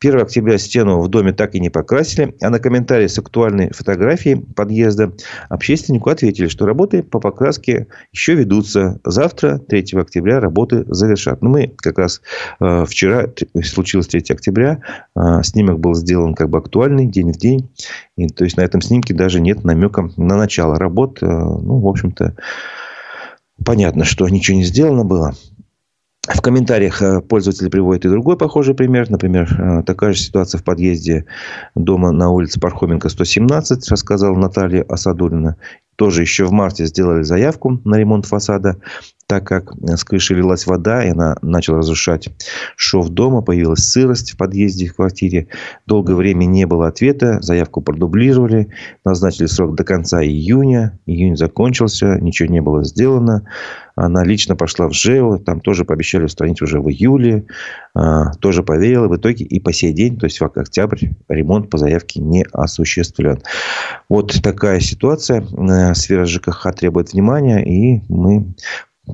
1 0.00 0.20
октября 0.20 0.58
стену 0.58 1.00
в 1.00 1.08
доме 1.08 1.32
так 1.32 1.54
и 1.54 1.60
не 1.60 1.70
покрасили. 1.70 2.34
А 2.40 2.50
на 2.50 2.58
комментарии 2.58 3.06
с 3.06 3.18
актуальной 3.18 3.70
фотографией 3.70 4.36
подъезда 4.36 5.12
общественнику 5.48 6.10
ответили, 6.10 6.48
что 6.48 6.66
работы 6.66 7.02
по 7.02 7.20
покраске 7.20 7.86
еще 8.12 8.34
ведутся. 8.34 9.00
Завтра, 9.04 9.58
3 9.58 9.86
октября, 9.94 10.40
работы 10.40 10.84
завершат. 10.86 11.42
Но 11.42 11.48
ну, 11.48 11.54
мы 11.54 11.74
как 11.76 11.98
раз 11.98 12.20
э, 12.60 12.84
вчера, 12.86 13.26
случилось 13.62 14.08
3 14.08 14.24
октября, 14.30 14.80
э, 15.16 15.42
снимок 15.42 15.80
был 15.80 15.94
сделан 15.94 16.34
как 16.34 16.50
бы 16.50 16.58
актуальный, 16.58 17.06
день 17.06 17.32
в 17.32 17.36
день. 17.36 17.70
И, 18.16 18.28
то 18.28 18.44
есть, 18.44 18.56
на 18.56 18.62
этом 18.62 18.80
снимке 18.80 19.14
даже 19.14 19.40
нет 19.40 19.64
намека 19.64 20.08
на 20.16 20.36
начало 20.36 20.78
работ. 20.78 21.18
Э, 21.22 21.26
ну, 21.26 21.78
в 21.78 21.88
общем-то, 21.88 22.36
понятно, 23.64 24.04
что 24.04 24.28
ничего 24.28 24.56
не 24.56 24.64
сделано 24.64 25.04
было. 25.04 25.34
В 26.26 26.40
комментариях 26.40 27.02
э, 27.02 27.20
пользователи 27.20 27.68
приводят 27.68 28.06
и 28.06 28.08
другой 28.08 28.38
похожий 28.38 28.74
пример. 28.74 29.10
Например, 29.10 29.48
э, 29.58 29.82
такая 29.82 30.14
же 30.14 30.20
ситуация 30.20 30.58
в 30.58 30.64
подъезде 30.64 31.26
дома 31.74 32.12
на 32.12 32.30
улице 32.30 32.58
Пархоменко, 32.60 33.10
117, 33.10 33.90
рассказала 33.90 34.34
Наталья 34.34 34.84
Асадулина. 34.84 35.56
Тоже 35.96 36.22
еще 36.22 36.46
в 36.46 36.52
марте 36.52 36.86
сделали 36.86 37.22
заявку 37.22 37.80
на 37.84 37.96
ремонт 37.96 38.24
фасада 38.24 38.76
так 39.26 39.46
как 39.46 39.72
с 39.82 40.04
крыши 40.04 40.34
лилась 40.34 40.66
вода, 40.66 41.04
и 41.04 41.10
она 41.10 41.36
начала 41.42 41.78
разрушать 41.78 42.28
шов 42.76 43.08
дома, 43.08 43.42
появилась 43.42 43.88
сырость 43.88 44.32
в 44.32 44.36
подъезде 44.36 44.86
в 44.86 44.96
квартире. 44.96 45.48
Долгое 45.86 46.14
время 46.14 46.44
не 46.44 46.66
было 46.66 46.88
ответа, 46.88 47.40
заявку 47.40 47.80
продублировали, 47.80 48.68
назначили 49.04 49.46
срок 49.46 49.74
до 49.74 49.84
конца 49.84 50.22
июня. 50.22 50.98
Июнь 51.06 51.36
закончился, 51.36 52.18
ничего 52.20 52.48
не 52.48 52.60
было 52.60 52.84
сделано. 52.84 53.46
Она 53.96 54.24
лично 54.24 54.56
пошла 54.56 54.88
в 54.88 54.92
ЖЭО, 54.92 55.38
там 55.38 55.60
тоже 55.60 55.84
пообещали 55.84 56.24
устранить 56.24 56.60
уже 56.62 56.80
в 56.80 56.90
июле, 56.90 57.46
а, 57.94 58.32
тоже 58.34 58.64
поверила. 58.64 59.06
В 59.06 59.16
итоге 59.16 59.44
и 59.44 59.60
по 59.60 59.72
сей 59.72 59.92
день, 59.92 60.18
то 60.18 60.26
есть 60.26 60.40
в 60.40 60.44
октябрь, 60.44 61.10
ремонт 61.28 61.70
по 61.70 61.78
заявке 61.78 62.20
не 62.20 62.44
осуществлен. 62.52 63.40
Вот 64.08 64.42
такая 64.42 64.80
ситуация. 64.80 65.42
Э, 65.42 65.94
сфера 65.94 66.24
ЖКХ 66.26 66.72
требует 66.74 67.12
внимания, 67.12 67.64
и 67.64 68.02
мы 68.08 68.54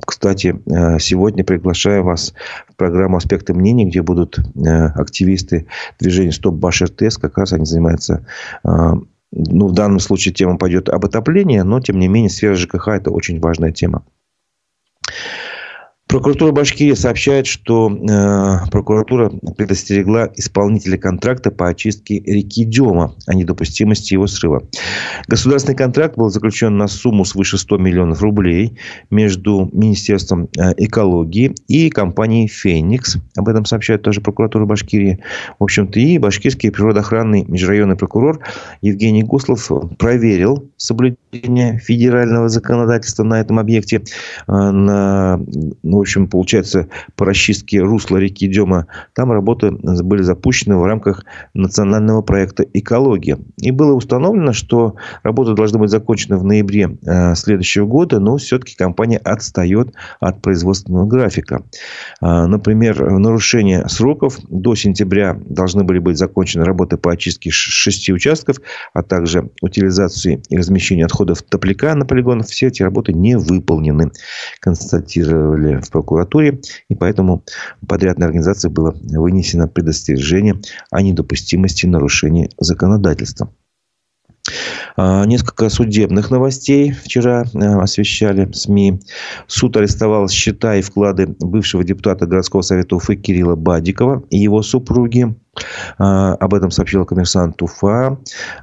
кстати, 0.05 0.55
э, 0.65 0.99
сегодня 0.99 1.43
приглашаю 1.43 2.03
вас 2.03 2.33
в 2.69 2.75
программу 2.75 3.17
«Аспекты 3.17 3.53
мнений», 3.53 3.85
где 3.85 4.01
будут 4.01 4.39
э, 4.39 4.85
активисты 4.87 5.67
движения 5.99 6.31
«Стоп 6.31 6.55
Баш 6.55 6.81
РТС». 6.81 7.17
Как 7.17 7.37
раз 7.37 7.53
они 7.53 7.65
занимаются 7.65 8.25
э, 8.63 8.93
ну, 9.33 9.67
в 9.67 9.73
данном 9.73 9.99
случае 9.99 10.33
тема 10.33 10.57
пойдет 10.57 10.89
об 10.89 11.05
отоплении, 11.05 11.59
но, 11.59 11.79
тем 11.79 11.99
не 11.99 12.07
менее, 12.07 12.29
сфера 12.29 12.55
ЖКХ– 12.55 12.87
это 12.89 13.11
очень 13.11 13.39
важная 13.39 13.71
тема. 13.71 14.03
Прокуратура 16.11 16.51
Башкирии 16.51 16.93
сообщает, 16.93 17.47
что 17.47 17.89
э, 17.89 18.69
прокуратура 18.69 19.29
предостерегла 19.55 20.29
исполнителя 20.35 20.97
контракта 20.97 21.51
по 21.51 21.69
очистке 21.69 22.19
реки 22.19 22.65
Дема 22.65 23.15
о 23.27 23.33
недопустимости 23.33 24.15
его 24.15 24.27
срыва. 24.27 24.61
Государственный 25.29 25.77
контракт 25.77 26.17
был 26.17 26.29
заключен 26.29 26.75
на 26.75 26.89
сумму 26.89 27.23
свыше 27.23 27.57
100 27.57 27.77
миллионов 27.77 28.21
рублей 28.21 28.77
между 29.09 29.69
Министерством 29.71 30.49
э, 30.57 30.73
экологии 30.75 31.55
и 31.69 31.89
компанией 31.89 32.49
«Феникс». 32.49 33.15
Об 33.37 33.47
этом 33.47 33.63
сообщает 33.63 34.01
тоже 34.01 34.19
прокуратура 34.19 34.65
Башкирии. 34.65 35.19
В 35.59 35.63
общем-то, 35.63 35.97
и 35.97 36.17
башкирский 36.17 36.71
природоохранный 36.71 37.45
межрайонный 37.47 37.95
прокурор 37.95 38.41
Евгений 38.81 39.23
Гуслов 39.23 39.71
проверил 39.97 40.69
соблюдение 40.75 41.79
федерального 41.79 42.49
законодательства 42.49 43.23
на 43.23 43.39
этом 43.39 43.59
объекте. 43.59 44.01
Э, 44.49 44.71
на, 44.71 45.39
ну, 45.83 46.00
общем, 46.01 46.27
получается, 46.27 46.87
по 47.15 47.25
расчистке 47.25 47.81
русла 47.81 48.17
реки 48.17 48.47
Дема, 48.47 48.87
там 49.13 49.31
работы 49.31 49.71
были 49.71 50.21
запущены 50.21 50.77
в 50.77 50.85
рамках 50.85 51.23
национального 51.53 52.21
проекта 52.21 52.65
«Экология». 52.73 53.37
И 53.59 53.71
было 53.71 53.93
установлено, 53.93 54.53
что 54.53 54.95
работы 55.23 55.53
должны 55.53 55.79
быть 55.79 55.89
закончены 55.89 56.37
в 56.37 56.43
ноябре 56.43 56.97
э, 57.05 57.35
следующего 57.35 57.85
года, 57.85 58.19
но 58.19 58.37
все-таки 58.37 58.75
компания 58.75 59.17
отстает 59.17 59.93
от 60.19 60.41
производственного 60.41 61.05
графика. 61.05 61.63
Э, 62.21 62.45
например, 62.45 63.09
нарушение 63.11 63.87
сроков 63.87 64.39
до 64.49 64.75
сентября 64.75 65.37
должны 65.45 65.83
были 65.83 65.99
быть 65.99 66.17
закончены 66.17 66.65
работы 66.65 66.97
по 66.97 67.11
очистке 67.11 67.51
шести 67.51 68.13
участков, 68.13 68.57
а 68.93 69.03
также 69.03 69.49
утилизации 69.61 70.41
и 70.49 70.57
размещению 70.57 71.05
отходов 71.05 71.41
топляка 71.43 71.95
на 71.95 72.05
полигонах. 72.05 72.47
Все 72.47 72.67
эти 72.67 72.81
работы 72.83 73.13
не 73.13 73.37
выполнены, 73.37 74.11
констатировали 74.59 75.81
в 75.81 75.90
прокуратуре, 75.91 76.61
и 76.89 76.95
поэтому 76.95 77.43
подрядной 77.87 78.27
организации 78.27 78.69
было 78.69 78.95
вынесено 79.03 79.67
предостережение 79.67 80.59
о 80.89 81.01
недопустимости 81.01 81.85
нарушения 81.85 82.49
законодательства. 82.57 83.51
А, 84.97 85.25
несколько 85.25 85.69
судебных 85.69 86.31
новостей 86.31 86.91
вчера 86.91 87.45
э, 87.53 87.57
освещали 87.59 88.51
СМИ. 88.51 88.99
Суд 89.47 89.77
арестовал 89.77 90.27
счета 90.29 90.75
и 90.75 90.81
вклады 90.81 91.27
бывшего 91.39 91.83
депутата 91.83 92.25
городского 92.25 92.61
совета 92.61 92.95
Уфы 92.95 93.15
Кирилла 93.15 93.55
Бадикова 93.55 94.23
и 94.29 94.37
его 94.37 94.61
супруги. 94.61 95.35
А, 95.97 96.33
об 96.35 96.53
этом 96.53 96.71
сообщила 96.71 97.03
коммерсант 97.03 97.61
Уфа. 97.61 98.17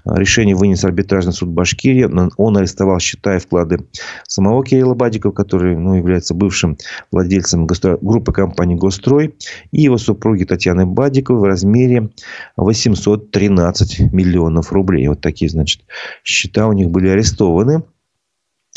Решение 0.05 0.57
вынес 0.57 0.85
арбитражный 0.85 1.33
суд 1.33 1.51
Башкирии. 1.51 2.09
Он 2.37 2.57
арестовал 2.57 2.98
счета 2.98 3.37
и 3.37 3.38
вклады 3.38 3.87
самого 4.27 4.64
Кирилла 4.64 4.94
Бадикова, 4.94 5.33
который 5.33 5.77
ну, 5.77 5.94
является 5.94 6.35
бывшим 6.35 6.79
владельцем 7.12 7.66
группы 7.66 8.33
компании 8.33 8.77
«Гострой», 8.77 9.37
и 9.70 9.83
его 9.83 9.98
супруги 9.98 10.44
Татьяны 10.44 10.87
Бадиковой 10.87 11.40
в 11.40 11.44
размере 11.44 12.11
813 12.57 14.12
миллионов 14.12 14.72
рублей. 14.72 15.09
Вот 15.09 15.20
такие, 15.20 15.51
значит, 15.51 15.83
счета 16.24 16.66
у 16.68 16.72
них 16.72 16.90
были 16.90 17.09
арестованы 17.09 17.83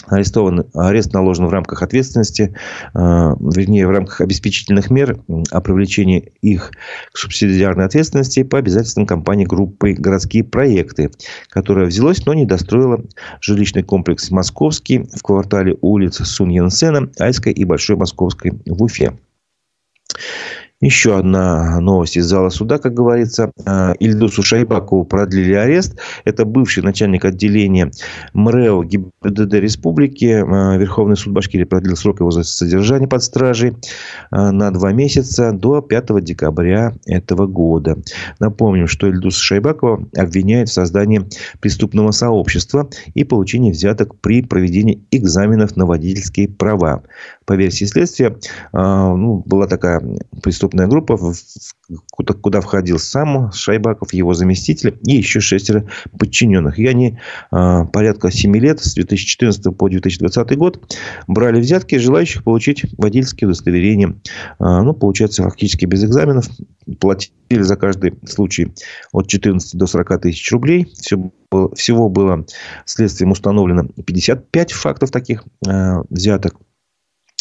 арестован, 0.08 0.66
арест 0.74 1.14
наложен 1.14 1.48
в 1.48 1.52
рамках 1.52 1.82
ответственности, 1.84 2.56
э, 2.94 2.98
вернее, 2.98 3.88
в 3.88 3.92
рамках 3.92 4.22
обеспечительных 4.22 4.90
мер 4.90 5.20
о 5.52 5.62
привлечении 5.62 6.34
их 6.42 6.72
к 7.12 7.18
субсидиарной 7.18 7.86
ответственности 7.86 8.44
по 8.44 8.58
обязательствам 8.58 9.06
компании 9.06 9.46
группы 9.46 9.94
«Городские 9.94 10.44
проекты», 10.44 11.12
которая 11.50 11.86
взялась, 11.86 12.26
но 12.26 12.34
не 12.34 12.46
достроила 12.46 13.04
жилищный 13.42 13.84
комплекс 13.84 14.32
«Московский» 14.32 15.08
в 15.14 15.22
квартале 15.22 15.78
улиц 15.82 16.16
Суньянсена, 16.16 17.10
Айской 17.20 17.54
и 17.54 17.64
Большой 17.66 17.96
Московской 17.96 18.54
в 18.66 18.84
Уфе. 18.84 19.14
Еще 20.82 21.16
одна 21.16 21.80
новость 21.80 22.18
из 22.18 22.26
зала 22.26 22.50
суда, 22.50 22.80
как 22.80 22.96
говорится. 22.96 23.52
Э, 23.68 23.94
Ильдусу 24.00 24.42
Шайбакову 24.42 25.06
продлили 25.06 25.54
арест. 25.54 25.98
Это 26.26 26.44
бывший 26.44 26.82
начальник 26.82 27.24
отделения 27.24 27.92
МРЭО 28.34 28.84
ГИБДД 28.84 29.54
Республики. 29.54 30.26
Э, 30.26 30.78
Верховный 30.80 31.16
суд 31.16 31.34
Башкирии 31.34 31.66
продлил 31.66 31.96
срок 31.96 32.22
его 32.22 32.32
содержания 32.32 33.08
под 33.08 33.22
стражей 33.22 33.74
э, 34.32 34.52
на 34.52 34.72
два 34.72 34.92
месяца 34.92 35.52
до 35.52 35.82
5 35.82 36.24
декабря 36.24 36.94
этого 37.06 37.46
года. 37.46 37.98
Напомним, 38.40 38.88
что 38.88 39.06
Ильдуса 39.06 39.40
Шайбакова 39.40 40.08
обвиняют 40.18 40.70
в 40.70 40.74
создании 40.74 41.30
преступного 41.60 42.10
сообщества 42.10 42.90
и 43.14 43.24
получении 43.24 43.72
взяток 43.72 44.20
при 44.20 44.42
проведении 44.42 45.04
экзаменов 45.12 45.76
на 45.76 45.86
водительские 45.86 46.48
права. 46.48 47.04
По 47.46 47.54
версии 47.54 47.86
следствия, 47.86 48.38
ну, 48.72 49.44
была 49.46 49.68
такая 49.68 50.02
преступная 50.42 50.88
группа, 50.88 51.18
куда, 52.12 52.62
входил 52.62 53.00
сам 53.00 53.52
Шайбаков, 53.52 54.14
его 54.14 54.34
заместитель 54.34 54.98
и 55.06 55.16
еще 55.16 55.40
шестеро 55.40 55.86
подчиненных. 56.18 56.80
И 56.80 56.88
они 56.88 57.18
э, 57.52 57.86
порядка 57.92 58.32
7 58.32 58.56
лет, 58.58 58.80
с 58.80 58.94
2014 58.94 59.76
по 59.76 59.90
2020 59.90 60.58
год, 60.58 60.98
брали 61.28 61.60
взятки 61.60 61.96
желающих 61.96 62.44
получить 62.44 62.86
водительские 62.98 63.48
удостоверения. 63.48 64.16
Э, 64.60 64.82
ну, 64.82 64.94
получается, 64.94 65.44
фактически 65.44 65.86
без 65.86 66.04
экзаменов. 66.04 66.48
Платили 67.00 67.62
за 67.62 67.76
каждый 67.76 68.14
случай 68.26 68.74
от 69.12 69.28
14 69.28 69.76
до 69.76 69.88
40 69.88 70.22
тысяч 70.22 70.52
рублей. 70.52 70.92
Все 71.00 71.32
всего 71.76 72.10
было 72.10 72.46
следствием 72.86 73.32
установлено 73.32 73.84
55 74.06 74.72
фактов 74.72 75.12
таких 75.12 75.44
э, 75.68 76.02
взяток. 76.10 76.56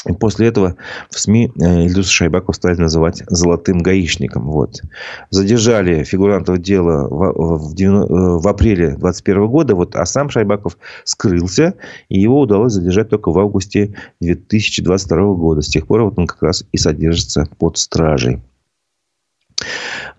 И 0.08 0.12
после 0.12 0.46
этого 0.48 0.76
в 1.10 1.18
СМИ 1.18 1.52
э, 1.60 1.84
Ильдуса 1.84 2.10
Шайбакова 2.10 2.54
стали 2.54 2.76
называть 2.80 3.22
золотым 3.28 3.78
гаишником. 3.78 4.50
Вот. 4.50 4.80
Задержали 5.28 6.04
фигурантов 6.04 6.58
дела 6.58 7.06
в, 7.06 7.74
в, 7.74 8.40
в 8.40 8.48
апреле 8.48 8.96
2021 8.96 9.46
года, 9.48 9.74
вот, 9.74 9.96
а 9.96 10.06
сам 10.06 10.30
Шайбаков 10.30 10.78
скрылся, 11.04 11.74
и 12.08 12.18
его 12.18 12.40
удалось 12.40 12.72
задержать 12.72 13.10
только 13.10 13.30
в 13.30 13.38
августе 13.38 13.94
2022 14.20 15.34
года. 15.34 15.60
С 15.60 15.68
тех 15.68 15.86
пор 15.86 16.04
вот 16.04 16.18
он 16.18 16.26
как 16.26 16.42
раз 16.42 16.64
и 16.72 16.78
содержится 16.78 17.46
под 17.58 17.76
стражей. 17.76 18.40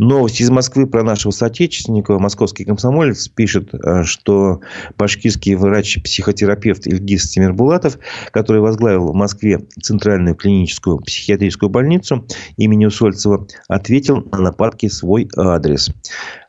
Новость 0.02 0.42
из 0.42 0.50
Москвы 0.50 0.88
про 0.88 1.04
нашего 1.04 1.32
соотечественника. 1.32 2.18
Московский 2.18 2.66
комсомолец 2.66 3.28
пишет, 3.28 3.70
э, 3.72 4.02
что 4.04 4.60
башкирский 4.98 5.54
врач-психотерапевт 5.54 6.88
Ильгиз 6.88 7.30
Тимирбулатов, 7.30 8.00
который 8.32 8.62
возглавил 8.62 9.10
в 9.10 9.14
Москве 9.14 9.60
Центральную 9.80 10.34
клиническую 10.34 10.98
психиатрическую 10.98 11.70
больницу 11.70 12.26
имени 12.58 12.88
Усольцева, 12.88 13.46
ответил 13.68 14.28
на 14.32 14.40
нападки 14.40 14.88
свой 14.88 15.30
адрес. 15.38 15.92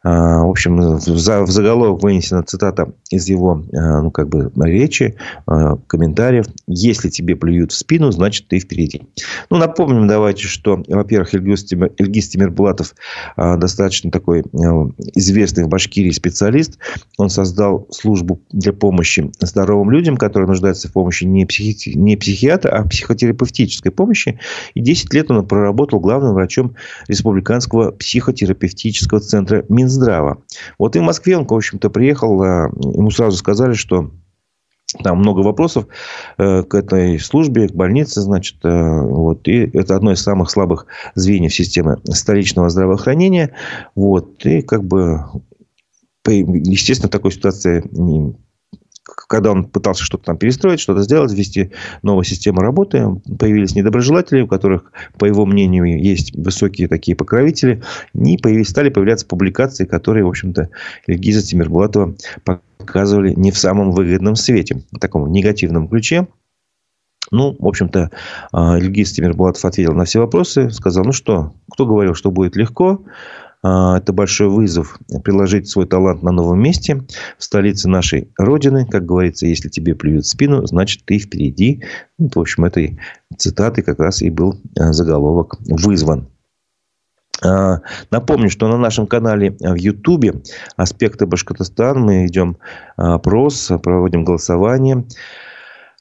А, 0.03 0.45
в 0.45 0.49
общем, 0.49 0.97
в 0.97 1.51
заголовок 1.51 2.03
вынесена 2.03 2.43
цитата 2.43 2.91
из 3.11 3.29
его 3.29 3.63
а, 3.75 4.01
ну, 4.01 4.11
как 4.11 4.31
бы, 4.31 4.51
речи, 4.65 5.15
комментариев. 5.87 6.47
«Если 6.67 7.11
тебе 7.11 7.37
плюют 7.37 7.73
в 7.73 7.77
спину, 7.77 8.11
значит, 8.13 8.49
ты 8.49 8.59
впереди». 8.59 9.03
Ну, 9.51 9.59
напомним 9.59 10.09
давайте, 10.09 10.47
что, 10.47 10.83
во-первых, 10.89 11.35
Ильгиз 11.35 12.29
Тимирбулатов 12.29 12.95
достаточно 13.57 14.11
такой 14.11 14.43
известный 15.15 15.65
в 15.65 15.69
Башкирии 15.69 16.11
специалист. 16.11 16.79
Он 17.19 17.31
создал 17.31 17.87
службу 17.91 18.41
для 18.51 18.73
помощи 18.73 19.31
здоровым 19.41 19.91
людям, 19.91 20.17
которые 20.17 20.49
нуждаются 20.49 20.89
в 20.89 20.93
помощи 20.93 21.25
не, 21.25 21.47
психи... 21.47 21.97
не 21.97 22.17
психиатра, 22.17 22.71
а 22.71 22.87
психотерапевтической 22.87 23.93
помощи. 23.93 24.39
И 24.75 24.81
10 24.81 25.13
лет 25.15 25.31
он 25.31 25.47
проработал 25.47 26.01
главным 26.01 26.35
врачом 26.35 26.75
Республиканского 27.09 27.91
психотерапевтического 27.93 29.21
центра 29.21 29.65
Минздрава. 29.69 30.43
Вот 30.79 30.97
и 30.97 30.99
в 30.99 31.03
Москве 31.03 31.37
он, 31.37 31.47
в 31.47 31.53
общем-то, 31.53 31.91
приехал, 31.91 32.43
э, 32.43 32.71
ему 32.95 33.11
сразу 33.11 33.37
сказали, 33.37 33.75
что 33.75 34.11
там 35.03 35.19
много 35.19 35.41
вопросов 35.41 35.87
э, 36.39 36.63
к 36.63 36.75
этой 36.75 37.19
службе, 37.19 37.69
к 37.69 37.75
больнице, 37.75 38.21
значит, 38.21 38.57
э, 38.65 39.01
вот, 39.01 39.49
и 39.49 39.71
это 39.77 39.97
одно 39.97 40.13
из 40.13 40.23
самых 40.23 40.51
слабых 40.51 40.87
звеньев 41.15 41.55
системы 41.55 41.99
столичного 42.05 42.69
здравоохранения, 42.69 43.55
вот, 43.95 44.45
и 44.45 44.63
как 44.63 44.85
бы, 44.85 45.25
естественно, 46.27 47.11
такой 47.11 47.33
ситуации 47.33 47.85
когда 49.05 49.51
он 49.51 49.65
пытался 49.65 50.05
что-то 50.05 50.25
там 50.25 50.37
перестроить, 50.37 50.81
что-то 50.81 51.03
сделать, 51.03 51.33
ввести 51.33 51.73
новую 52.03 52.25
систему 52.25 52.61
работы, 52.61 53.09
появились 53.39 53.75
недоброжелатели, 53.75 54.43
у 54.43 54.47
которых, 54.47 54.93
по 55.19 55.25
его 55.25 55.45
мнению, 55.45 56.01
есть 56.01 56.37
высокие 56.37 56.89
такие 56.89 57.17
покровители, 57.17 57.83
и 58.15 58.39
появились, 58.39 58.69
стали 58.69 58.91
появляться 58.91 59.27
публикации, 59.27 59.87
которые, 59.87 60.25
в 60.25 60.29
общем-то, 60.29 60.69
Ильгиза 61.07 61.43
Тимирбулатова 61.43 62.15
показывали 62.79 63.35
не 63.35 63.51
в 63.51 63.59
самом 63.59 63.91
выгодном 63.91 64.37
свете, 64.37 64.83
в 64.93 64.99
таком 64.99 65.31
негативном 65.33 65.89
ключе. 65.89 66.29
Ну, 67.31 67.57
в 67.59 67.67
общем-то, 67.67 68.11
а, 68.53 68.79
Ильгиз 68.79 69.13
Тимирбулатов 69.13 69.65
ответил 69.65 69.95
на 69.95 70.05
все 70.05 70.21
вопросы, 70.21 70.71
сказал, 70.71 71.05
ну 71.05 71.13
что, 71.13 71.55
кто 71.71 71.87
говорил, 71.87 72.15
что 72.15 72.31
будет 72.31 72.57
легко, 72.57 73.03
это 73.63 74.13
большой 74.13 74.49
вызов 74.49 74.99
приложить 75.23 75.69
свой 75.69 75.87
талант 75.87 76.23
на 76.23 76.33
новом 76.33 76.61
месте, 76.61 77.05
в 77.39 77.45
столице 77.45 77.89
нашей 77.89 78.29
Родины. 78.37 78.87
Как 78.87 79.07
говорится, 79.07 79.47
если 79.47 79.69
тебе 79.69 79.95
плюют 79.95 80.25
в 80.25 80.29
спину, 80.29 80.67
значит, 80.67 81.05
ты 81.05 81.19
впереди. 81.19 81.85
Ну, 82.19 82.29
в 82.35 82.39
общем, 82.39 82.65
этой 82.65 82.99
цитаты 83.37 83.83
как 83.83 84.01
раз 84.01 84.21
и 84.23 84.31
был 84.31 84.61
а, 84.79 84.93
заголовок 84.93 85.57
вызван. 85.61 86.29
А, 87.45 87.81
напомню, 88.11 88.51
что 88.51 88.69
на 88.69 88.79
нашем 88.79 89.07
канале 89.07 89.57
в 89.59 89.75
Ютубе 89.75 90.43
«Аспекты 90.77 91.27
Башкортостана» 91.27 92.01
мы 92.01 92.27
идем 92.27 92.57
опрос, 92.97 93.71
проводим 93.83 94.25
голосование. 94.25 95.05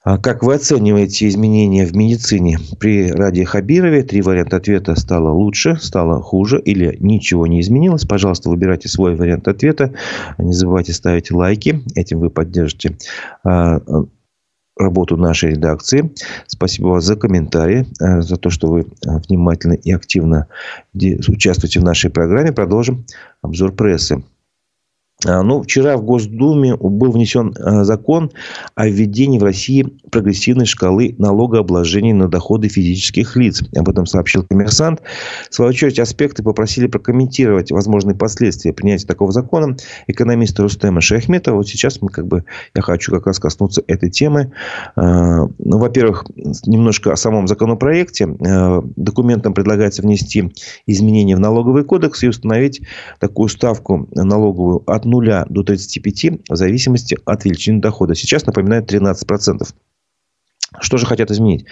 А 0.03 0.17
как 0.17 0.41
вы 0.41 0.55
оцениваете 0.55 1.27
изменения 1.27 1.85
в 1.85 1.95
медицине 1.95 2.57
при 2.79 3.11
Раде 3.11 3.45
Хабирове? 3.45 4.01
Три 4.01 4.23
варианта 4.23 4.57
ответа. 4.57 4.95
Стало 4.95 5.29
лучше, 5.29 5.77
стало 5.79 6.21
хуже 6.23 6.59
или 6.59 6.97
ничего 6.99 7.45
не 7.45 7.61
изменилось? 7.61 8.05
Пожалуйста, 8.05 8.49
выбирайте 8.49 8.89
свой 8.89 9.15
вариант 9.15 9.47
ответа. 9.47 9.93
Не 10.39 10.53
забывайте 10.53 10.93
ставить 10.93 11.29
лайки. 11.31 11.83
Этим 11.93 12.19
вы 12.19 12.31
поддержите 12.31 12.97
а, 13.43 13.79
работу 14.75 15.17
нашей 15.17 15.51
редакции. 15.51 16.11
Спасибо 16.47 16.87
вам 16.87 17.01
за 17.01 17.15
комментарии, 17.15 17.85
а, 17.99 18.21
за 18.21 18.37
то, 18.37 18.49
что 18.49 18.69
вы 18.69 18.87
внимательно 19.29 19.73
и 19.73 19.91
активно 19.91 20.47
участвуете 20.95 21.79
в 21.79 21.83
нашей 21.83 22.09
программе. 22.09 22.51
Продолжим 22.51 23.05
обзор 23.43 23.73
прессы. 23.73 24.23
А, 25.25 25.43
ну, 25.43 25.62
вчера 25.62 25.97
в 25.97 26.03
Госдуме 26.03 26.75
был 26.75 27.12
внесен 27.12 27.53
а, 27.60 27.84
закон 27.84 28.31
о 28.75 28.88
введении 28.88 29.38
в 29.38 29.43
России 29.43 29.86
прогрессивной 30.10 30.65
шкалы 30.65 31.15
налогообложения 31.17 32.13
на 32.13 32.27
доходы 32.27 32.69
физических 32.69 33.36
лиц. 33.36 33.62
Об 33.75 33.89
этом 33.89 34.05
сообщил 34.05 34.43
коммерсант. 34.43 35.01
В 35.49 35.53
свою 35.53 35.69
очередь, 35.69 35.99
аспекты 35.99 36.43
попросили 36.43 36.88
прокомментировать 36.88 37.71
возможные 37.71 38.15
последствия 38.15 38.73
принятия 38.73 39.05
такого 39.05 39.31
закона 39.31 39.75
экономиста 40.07 40.63
Рустема 40.63 41.01
Шахметова. 41.01 41.57
Вот 41.57 41.67
сейчас 41.67 42.01
мы 42.01 42.10
как 42.10 42.27
бы, 42.27 42.43
я 42.73 42.81
хочу 42.81 43.12
как 43.12 43.27
раз 43.27 43.39
коснуться 43.39 43.84
этой 43.88 44.10
темы. 44.10 44.51
А, 44.95 45.47
ну, 45.60 45.77
во-первых, 45.77 46.25
немножко 46.65 47.13
о 47.13 47.17
самом 47.17 47.47
законопроекте. 47.47 48.27
Документом 48.95 49.53
предлагается 49.53 50.01
внести 50.01 50.51
изменения 50.88 51.36
в 51.36 51.39
налоговый 51.39 51.84
кодекс 51.84 52.23
и 52.23 52.27
установить 52.27 52.81
такую 53.19 53.49
ставку 53.49 54.07
налоговую 54.13 54.84
от 54.88 55.05
нуля 55.12 55.45
до 55.50 55.63
35 55.63 56.41
в 56.50 56.56
зависимости 56.56 57.17
от 57.26 57.45
величины 57.45 57.82
дохода. 57.82 58.15
Сейчас, 58.15 58.45
напоминаю, 58.45 58.84
13%. 58.84 59.67
Что 60.80 60.97
же 60.97 61.06
хотят 61.06 61.30
изменить? 61.32 61.65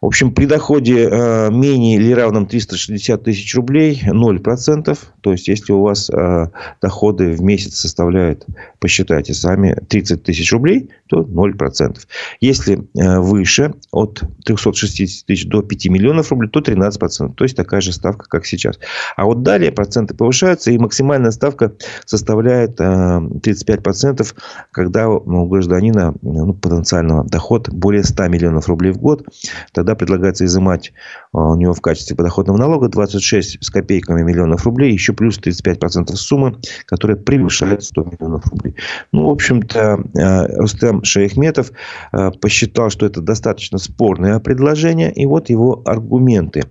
В 0.00 0.06
общем, 0.06 0.32
при 0.32 0.46
доходе 0.46 1.08
э, 1.10 1.50
менее 1.50 1.96
или 1.96 2.12
равном 2.12 2.46
360 2.46 3.24
тысяч 3.24 3.52
рублей 3.56 4.00
0%. 4.06 4.98
То 5.20 5.32
есть, 5.32 5.48
если 5.48 5.72
у 5.72 5.82
вас 5.82 6.08
э, 6.08 6.50
доходы 6.80 7.32
в 7.32 7.42
месяц 7.42 7.80
составляют, 7.80 8.46
посчитайте 8.78 9.34
сами, 9.34 9.76
30 9.88 10.22
тысяч 10.22 10.52
рублей, 10.52 10.90
то 11.08 11.22
0%. 11.22 11.98
Если 12.40 12.88
э, 12.94 13.18
выше, 13.18 13.74
от 13.92 14.22
360 14.44 15.26
тысяч 15.26 15.46
до 15.46 15.62
5 15.62 15.86
миллионов 15.86 16.30
рублей, 16.30 16.48
то 16.50 16.60
13%. 16.60 17.34
То 17.34 17.44
есть, 17.44 17.56
такая 17.56 17.80
же 17.80 17.92
ставка, 17.92 18.26
как 18.28 18.46
сейчас. 18.46 18.78
А 19.16 19.24
вот 19.24 19.42
далее 19.42 19.72
проценты 19.72 20.14
повышаются, 20.14 20.70
и 20.70 20.78
максимальная 20.78 21.30
ставка 21.30 21.72
составляет 22.04 22.80
35%, 22.80 24.34
когда 24.70 25.08
у 25.08 25.46
гражданина 25.46 26.14
ну, 26.22 26.54
потенциального 26.54 27.24
доход 27.24 27.68
более 27.70 28.04
100 28.04 28.28
миллионов 28.28 28.68
рублей 28.68 28.92
в 28.92 28.98
год. 28.98 29.24
Тогда 29.72 29.94
предлагается 29.94 30.44
изымать 30.44 30.92
а, 31.32 31.50
у 31.50 31.54
него 31.54 31.74
в 31.74 31.80
качестве 31.80 32.16
подоходного 32.16 32.58
налога 32.58 32.88
26 32.88 33.58
с 33.60 33.70
копейками 33.70 34.22
миллионов 34.22 34.64
рублей, 34.64 34.92
еще 34.92 35.12
плюс 35.12 35.38
35% 35.38 36.14
суммы, 36.14 36.58
которая 36.86 37.16
превышает 37.16 37.82
100 37.82 38.04
миллионов 38.04 38.46
рублей. 38.46 38.67
Ну, 39.12 39.28
в 39.28 39.30
общем-то, 39.30 39.98
а, 40.16 40.46
Рустем 40.56 41.04
Шейхметов 41.04 41.72
а, 42.12 42.30
посчитал, 42.30 42.90
что 42.90 43.06
это 43.06 43.20
достаточно 43.20 43.78
спорное 43.78 44.38
предложение, 44.40 45.12
и 45.12 45.26
вот 45.26 45.50
его 45.50 45.82
аргументы. 45.84 46.64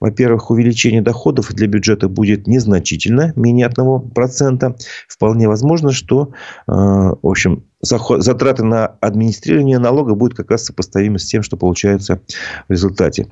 Во-первых, 0.00 0.50
увеличение 0.50 1.02
доходов 1.02 1.52
для 1.52 1.66
бюджета 1.66 2.08
будет 2.08 2.46
незначительно, 2.46 3.32
менее 3.36 3.68
1%. 3.68 4.76
Вполне 5.08 5.48
возможно, 5.48 5.92
что, 5.92 6.30
в 6.66 7.18
общем, 7.22 7.64
затраты 7.80 8.64
на 8.64 8.86
администрирование 8.86 9.78
налога 9.78 10.14
будут 10.14 10.36
как 10.36 10.50
раз 10.50 10.64
сопоставимы 10.64 11.18
с 11.18 11.26
тем, 11.26 11.42
что 11.42 11.56
получается 11.56 12.20
в 12.68 12.72
результате. 12.72 13.28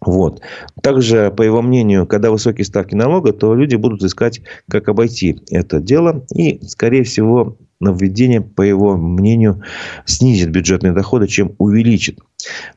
Вот. 0.00 0.40
Также, 0.82 1.30
по 1.30 1.42
его 1.42 1.60
мнению, 1.60 2.06
когда 2.06 2.30
высокие 2.30 2.64
ставки 2.64 2.94
налога, 2.94 3.32
то 3.32 3.54
люди 3.54 3.76
будут 3.76 4.02
искать, 4.02 4.40
как 4.68 4.88
обойти 4.88 5.40
это 5.50 5.80
дело. 5.80 6.24
И, 6.34 6.60
скорее 6.66 7.04
всего, 7.04 7.58
нововведение, 7.80 8.40
по 8.40 8.62
его 8.62 8.96
мнению, 8.96 9.62
снизит 10.06 10.50
бюджетные 10.50 10.92
доходы, 10.92 11.26
чем 11.26 11.54
увеличит. 11.58 12.18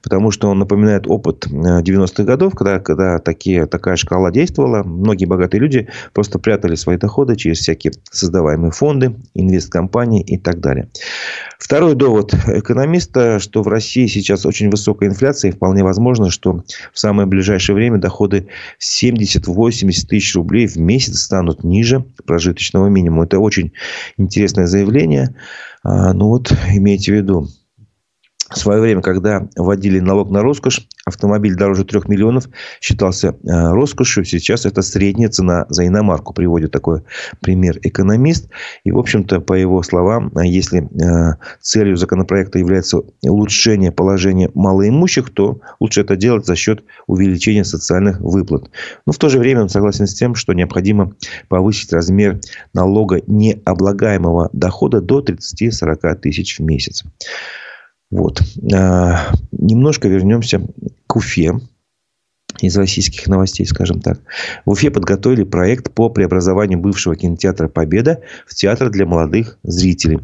Потому 0.02 0.32
что 0.32 0.50
он 0.50 0.60
напоминает 0.60 1.08
опыт 1.08 1.48
90-х 1.48 2.24
э, 2.24 2.26
годов, 2.26 2.56
когда, 2.56 2.80
когда 2.80 3.20
такие, 3.20 3.66
такая 3.66 3.96
шкала 3.96 4.32
действовала. 4.32 4.84
Многие 4.84 5.26
богатые 5.26 5.62
люди 5.62 5.88
просто 6.14 6.40
прятали 6.40 6.76
свои 6.76 6.98
доходы 6.98 7.36
через 7.36 7.60
всякие 7.60 7.94
создаваемые 8.12 8.72
фонды, 8.72 9.16
инвесткомпании 9.34 10.22
и 10.22 10.38
так 10.38 10.60
далее. 10.60 10.90
Второй 11.60 11.96
довод 11.96 12.34
экономиста, 12.48 13.40
что 13.40 13.64
в 13.64 13.68
России 13.68 14.08
сейчас 14.08 14.46
очень 14.46 14.70
высокая 14.70 15.10
инфляция, 15.10 15.50
и 15.50 15.54
вполне 15.54 15.84
возможно, 15.84 16.30
что 16.30 16.64
в 16.92 17.00
самое 17.00 17.28
ближайшее 17.28 17.76
время 17.76 17.98
доходы 17.98 18.48
70-80 18.80 20.08
тысяч 20.08 20.36
рублей 20.36 20.68
в 20.68 20.78
месяц 20.78 21.20
станут 21.20 21.64
ниже 21.64 22.06
прожиточного 22.26 22.88
минимума. 22.88 23.26
Это 23.26 23.40
очень 23.40 23.72
интересное 24.18 24.68
заявление. 24.68 25.36
А, 25.84 26.14
ну 26.14 26.30
вот, 26.30 26.52
имейте 26.74 27.12
в 27.12 27.16
виду, 27.16 27.48
в 28.54 28.58
свое 28.58 28.82
время, 28.82 29.02
когда 29.02 29.48
вводили 29.56 30.00
налог 30.00 30.30
на 30.30 30.42
роскошь, 30.42 30.88
автомобиль 31.06 31.56
дороже 31.56 31.84
3 31.84 32.02
миллионов 32.08 32.48
считался 32.80 33.30
э, 33.30 33.72
роскошью. 33.72 34.26
Сейчас 34.26 34.66
это 34.66 34.82
средняя 34.82 35.30
цена 35.30 35.66
за 35.70 35.88
иномарку. 35.88 36.34
Приводит 36.34 36.72
такой 36.72 37.02
пример 37.42 37.80
экономист. 37.82 38.50
И, 38.84 38.92
в 38.92 39.00
общем-то, 39.00 39.42
по 39.42 39.54
его 39.54 39.82
словам, 39.84 40.32
э, 40.36 40.46
если 40.46 40.84
э, 40.84 41.36
целью 41.62 41.98
законопроекта 41.98 42.60
является 42.60 43.02
улучшение 43.24 43.92
положения 43.92 44.50
малоимущих, 44.54 45.30
то 45.32 45.60
лучше 45.80 46.02
это 46.02 46.16
делать 46.16 46.46
за 46.46 46.56
счет 46.56 46.84
увеличения 47.08 47.66
социальных 47.66 48.20
выплат. 48.20 48.70
Но 49.06 49.14
в 49.14 49.18
то 49.18 49.30
же 49.30 49.40
время 49.40 49.64
он 49.64 49.70
согласен 49.70 50.08
с 50.08 50.14
тем, 50.14 50.36
что 50.36 50.54
необходимо 50.54 51.14
повысить 51.48 51.92
размер 51.92 52.40
налога 52.74 53.22
необлагаемого 53.28 54.50
дохода 54.54 55.02
до 55.02 55.22
30-40 55.22 56.16
тысяч 56.16 56.60
в 56.60 56.64
месяц. 56.64 57.04
Вот. 58.14 58.44
А, 58.72 59.32
немножко 59.52 60.08
вернемся 60.08 60.62
к 61.08 61.16
Уфе 61.16 61.60
из 62.62 62.78
российских 62.78 63.28
новостей, 63.28 63.66
скажем 63.66 64.02
так. 64.02 64.20
В 64.66 64.72
Уфе 64.72 64.92
подготовили 64.92 65.44
проект 65.44 65.92
по 65.92 66.10
преобразованию 66.10 66.80
бывшего 66.80 67.16
кинотеатра 67.16 67.68
«Победа» 67.68 68.22
в 68.48 68.56
театр 68.56 68.90
для 68.90 69.06
молодых 69.06 69.58
зрителей. 69.64 70.20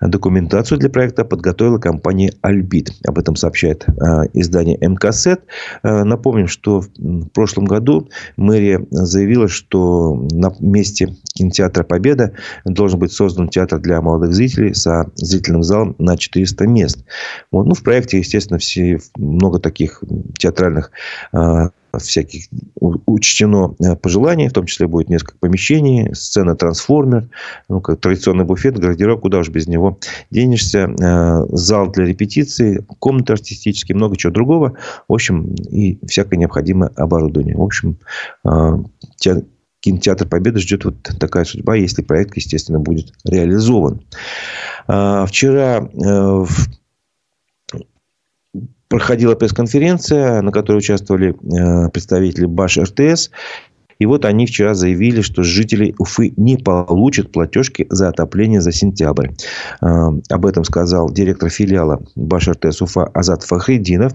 Документацию 0.00 0.78
для 0.78 0.90
проекта 0.90 1.24
подготовила 1.24 1.78
компания 1.78 2.32
«Альбит». 2.42 2.92
Об 3.06 3.18
этом 3.18 3.36
сообщает 3.36 3.84
э, 3.88 3.92
издание 4.32 4.78
МКСЭТ. 4.80 5.42
Э, 5.82 6.04
напомним, 6.04 6.48
что 6.48 6.80
в 6.80 7.28
прошлом 7.28 7.66
году 7.66 8.08
мэрия 8.36 8.84
заявила, 8.90 9.48
что 9.48 10.14
на 10.32 10.52
месте 10.60 11.14
кинотеатра 11.34 11.84
«Победа» 11.84 12.32
должен 12.64 12.98
быть 12.98 13.12
создан 13.12 13.48
театр 13.48 13.78
для 13.78 14.00
молодых 14.00 14.32
зрителей 14.32 14.74
со 14.74 15.10
зрительным 15.14 15.62
залом 15.62 15.94
на 15.98 16.16
400 16.16 16.66
мест. 16.66 17.04
Вот. 17.50 17.66
Ну, 17.66 17.74
в 17.74 17.82
проекте, 17.82 18.18
естественно, 18.18 18.58
все, 18.58 18.98
много 19.16 19.58
таких 19.58 20.02
театральных 20.38 20.90
э, 21.32 21.65
всяких 22.04 22.44
учтено 22.80 23.74
э, 23.80 23.96
пожеланий, 23.96 24.48
в 24.48 24.52
том 24.52 24.66
числе 24.66 24.86
будет 24.86 25.08
несколько 25.08 25.38
помещений, 25.38 26.14
сцена 26.14 26.56
трансформер, 26.56 27.28
ну, 27.68 27.80
как 27.80 28.00
традиционный 28.00 28.44
буфет, 28.44 28.78
гардероб, 28.78 29.20
куда 29.20 29.38
уж 29.38 29.48
без 29.48 29.66
него 29.66 29.98
денешься, 30.30 30.88
э, 30.88 31.46
зал 31.56 31.90
для 31.90 32.04
репетиции, 32.04 32.84
комнаты 32.98 33.32
артистические, 33.32 33.96
много 33.96 34.16
чего 34.16 34.32
другого. 34.32 34.74
В 35.08 35.14
общем, 35.14 35.54
и 35.54 35.98
всякое 36.06 36.36
необходимое 36.36 36.90
оборудование. 36.96 37.56
В 37.56 37.62
общем, 37.62 37.98
э, 38.44 38.78
кинотеатр 39.80 40.26
Победы 40.26 40.58
ждет 40.60 40.84
вот 40.84 41.02
такая 41.02 41.44
судьба, 41.44 41.76
если 41.76 42.02
проект, 42.02 42.36
естественно, 42.36 42.80
будет 42.80 43.12
реализован. 43.24 44.02
Вчера 44.86 45.88
проходила 48.88 49.34
пресс-конференция, 49.34 50.42
на 50.42 50.52
которой 50.52 50.78
участвовали 50.78 51.34
э, 51.34 51.88
представители 51.90 52.46
БАШ 52.46 52.78
РТС. 52.78 53.30
И 53.98 54.04
вот 54.04 54.26
они 54.26 54.44
вчера 54.44 54.74
заявили, 54.74 55.22
что 55.22 55.42
жители 55.42 55.94
Уфы 55.98 56.34
не 56.36 56.58
получат 56.58 57.32
платежки 57.32 57.86
за 57.88 58.10
отопление 58.10 58.60
за 58.60 58.70
сентябрь. 58.70 59.30
А, 59.80 60.10
об 60.28 60.44
этом 60.44 60.64
сказал 60.64 61.10
директор 61.10 61.48
филиала 61.48 62.02
Башартес 62.14 62.82
Уфа 62.82 63.06
Азат 63.14 63.42
Фахридинов. 63.44 64.12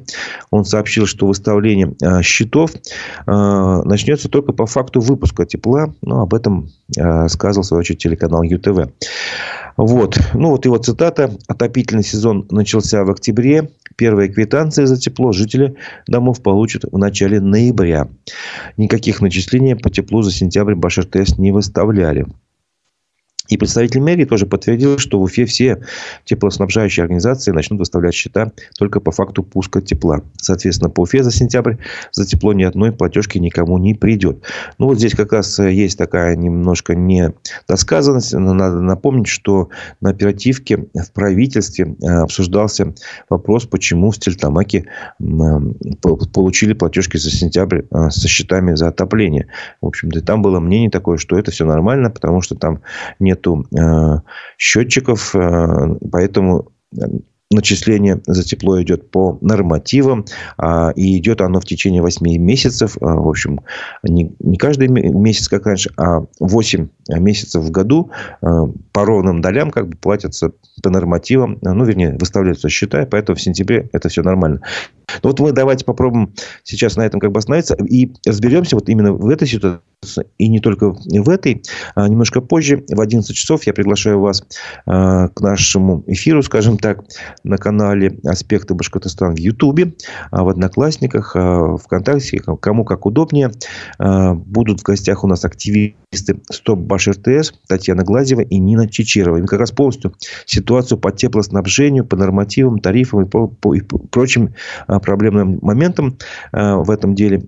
Он 0.51 0.65
сообщил, 0.65 1.07
что 1.07 1.25
выставление 1.25 1.95
а, 2.03 2.21
счетов 2.21 2.71
начнется 3.25 4.29
только 4.29 4.53
по 4.53 4.67
факту 4.67 5.01
выпуска 5.01 5.47
тепла. 5.47 5.91
Но 6.03 6.21
об 6.21 6.35
этом 6.35 6.69
сказал, 7.27 7.63
в 7.63 7.65
свою 7.65 7.79
очередь, 7.79 8.03
телеканал 8.03 8.43
ЮТВ. 8.43 8.91
Вот. 9.77 10.19
Ну, 10.33 10.49
вот 10.49 10.65
его 10.65 10.77
цитата. 10.77 11.31
Отопительный 11.47 12.03
сезон 12.03 12.45
начался 12.51 13.03
в 13.03 13.09
октябре. 13.09 13.69
Первые 13.95 14.29
квитанции 14.29 14.85
за 14.85 14.97
тепло 14.97 15.31
жители 15.31 15.75
домов 16.07 16.41
получат 16.41 16.83
в 16.91 16.97
начале 16.97 17.39
ноября. 17.39 18.07
Никаких 18.77 19.21
начислений 19.21 19.75
по 19.75 19.89
теплу 19.89 20.21
за 20.21 20.31
сентябрь 20.31 20.75
Башир-ТС 20.75 21.37
не 21.37 21.51
выставляли. 21.51 22.27
И 23.51 23.57
представитель 23.57 23.99
мэрии 23.99 24.23
тоже 24.23 24.45
подтвердил, 24.45 24.97
что 24.97 25.19
в 25.19 25.23
Уфе 25.23 25.45
все 25.45 25.83
теплоснабжающие 26.23 27.03
организации 27.03 27.51
начнут 27.51 27.79
выставлять 27.79 28.13
счета 28.13 28.53
только 28.77 29.01
по 29.01 29.11
факту 29.11 29.43
пуска 29.43 29.81
тепла. 29.81 30.21
Соответственно, 30.37 30.89
по 30.89 31.01
Уфе 31.01 31.21
за 31.21 31.31
сентябрь 31.31 31.75
за 32.13 32.25
тепло 32.25 32.53
ни 32.53 32.63
одной 32.63 32.93
платежки 32.93 33.37
никому 33.39 33.77
не 33.77 33.93
придет. 33.93 34.41
Ну, 34.77 34.85
вот 34.87 34.97
здесь 34.97 35.15
как 35.15 35.33
раз 35.33 35.59
э, 35.59 35.73
есть 35.73 35.97
такая 35.97 36.37
немножко 36.37 36.95
недосказанность. 36.95 38.33
Надо 38.33 38.79
напомнить, 38.79 39.27
что 39.27 39.67
на 39.99 40.11
оперативке 40.11 40.85
в 40.93 41.11
правительстве 41.11 41.93
э, 42.01 42.07
обсуждался 42.07 42.93
вопрос, 43.29 43.65
почему 43.65 44.11
в 44.11 44.15
Стельтамаке 44.15 44.85
получили 45.99 46.71
платежки 46.71 47.17
за 47.17 47.29
сентябрь 47.29 47.81
э, 47.91 48.09
со 48.11 48.29
счетами 48.29 48.75
за 48.75 48.87
отопление. 48.87 49.47
В 49.81 49.87
общем-то, 49.87 50.21
там 50.21 50.41
было 50.41 50.61
мнение 50.61 50.89
такое, 50.89 51.17
что 51.17 51.37
это 51.37 51.51
все 51.51 51.65
нормально, 51.65 52.09
потому 52.09 52.39
что 52.41 52.55
там 52.55 52.79
нет 53.19 53.40
нету 53.41 53.65
э, 53.75 54.19
счетчиков, 54.57 55.35
э, 55.35 55.95
поэтому 56.11 56.71
начисление 57.51 58.21
за 58.25 58.43
тепло 58.43 58.81
идет 58.81 59.11
по 59.11 59.37
нормативам, 59.41 60.25
а, 60.57 60.91
и 60.95 61.17
идет 61.17 61.41
оно 61.41 61.59
в 61.59 61.65
течение 61.65 62.01
8 62.01 62.25
месяцев. 62.37 62.97
А, 63.01 63.15
в 63.15 63.27
общем, 63.27 63.61
не, 64.03 64.33
не 64.39 64.57
каждый 64.57 64.87
месяц, 64.87 65.47
как 65.47 65.65
раньше, 65.65 65.91
а 65.97 66.25
8 66.39 66.87
месяцев 67.09 67.63
в 67.63 67.71
году 67.71 68.11
а, 68.41 68.67
по 68.91 69.05
ровным 69.05 69.41
долям 69.41 69.71
как 69.71 69.89
бы 69.89 69.97
платятся 69.97 70.51
по 70.81 70.89
нормативам, 70.89 71.59
ну, 71.61 71.83
вернее, 71.83 72.17
выставляются 72.17 72.69
счета, 72.69 73.05
поэтому 73.09 73.35
в 73.35 73.41
сентябре 73.41 73.89
это 73.93 74.09
все 74.09 74.23
нормально. 74.23 74.61
Но 75.23 75.29
вот 75.29 75.39
мы 75.39 75.51
давайте 75.51 75.85
попробуем 75.85 76.33
сейчас 76.63 76.95
на 76.95 77.05
этом 77.05 77.19
как 77.19 77.31
бы 77.31 77.39
остановиться 77.39 77.75
и 77.75 78.11
разберемся 78.25 78.75
вот 78.75 78.87
именно 78.87 79.13
в 79.13 79.27
этой 79.27 79.47
ситуации 79.47 79.81
и 80.37 80.47
не 80.47 80.59
только 80.59 80.91
в 80.93 81.29
этой. 81.29 81.61
А 81.95 82.07
немножко 82.07 82.41
позже, 82.41 82.83
в 82.89 82.99
11 82.99 83.35
часов, 83.35 83.67
я 83.67 83.73
приглашаю 83.73 84.19
вас 84.19 84.43
к 84.85 85.33
нашему 85.39 86.03
эфиру, 86.07 86.41
скажем 86.41 86.77
так, 86.77 87.03
на 87.43 87.57
канале 87.57 88.19
«Аспекты 88.25 88.73
Башкортостана» 88.73 89.33
в 89.33 89.39
Ютубе, 89.39 89.93
а 90.31 90.43
в 90.43 90.49
Одноклассниках, 90.49 91.35
а, 91.35 91.77
ВКонтакте, 91.77 92.39
кому 92.39 92.85
как 92.85 93.05
удобнее. 93.05 93.51
Будут 93.99 94.81
в 94.81 94.83
гостях 94.83 95.23
у 95.23 95.27
нас 95.27 95.45
активисты 95.45 96.39
«Стоп 96.49 96.79
Баш 96.79 97.07
РТС» 97.07 97.53
Татьяна 97.67 98.03
Глазева 98.03 98.41
и 98.41 98.57
Нина 98.57 98.89
Чечерова. 98.89 99.37
И 99.37 99.41
мы 99.41 99.47
как 99.47 99.59
раз 99.59 99.71
полностью 99.71 100.13
ситуацию 100.45 100.97
по 100.97 101.11
теплоснабжению, 101.11 102.05
по 102.05 102.15
нормативам, 102.15 102.79
тарифам 102.79 103.23
и, 103.23 103.25
по, 103.25 103.47
по, 103.47 103.73
и 103.73 103.81
прочим 103.81 104.53
проблемным 104.87 105.59
моментам 105.61 106.17
в 106.51 106.89
этом 106.89 107.15
деле 107.15 107.43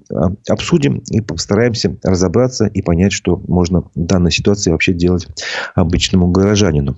обсудим 0.47 1.03
и 1.09 1.21
постараемся 1.21 1.97
разобраться 2.03 2.65
и 2.65 2.81
понять, 2.81 3.13
что 3.13 3.41
можно 3.47 3.81
в 3.81 3.89
данной 3.95 4.31
ситуации 4.31 4.71
вообще 4.71 4.93
делать 4.93 5.27
обычному 5.75 6.27
горожанину. 6.27 6.97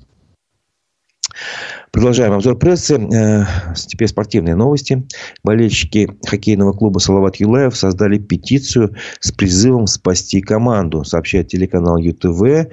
Продолжаем 1.96 2.34
обзор 2.34 2.58
прессы. 2.58 2.96
Э, 2.96 3.46
теперь 3.88 4.10
спортивные 4.10 4.54
новости. 4.54 5.08
Болельщики 5.46 6.10
хоккейного 6.28 6.74
клуба 6.74 7.00
«Салават 7.00 7.38
Юлаев» 7.38 7.74
создали 7.74 8.18
петицию 8.18 8.94
с 9.22 9.32
призывом 9.32 9.88
спасти 9.88 10.42
команду, 10.42 11.06
сообщает 11.06 11.48
телеканал 11.48 11.96
ЮТВ. 11.96 12.68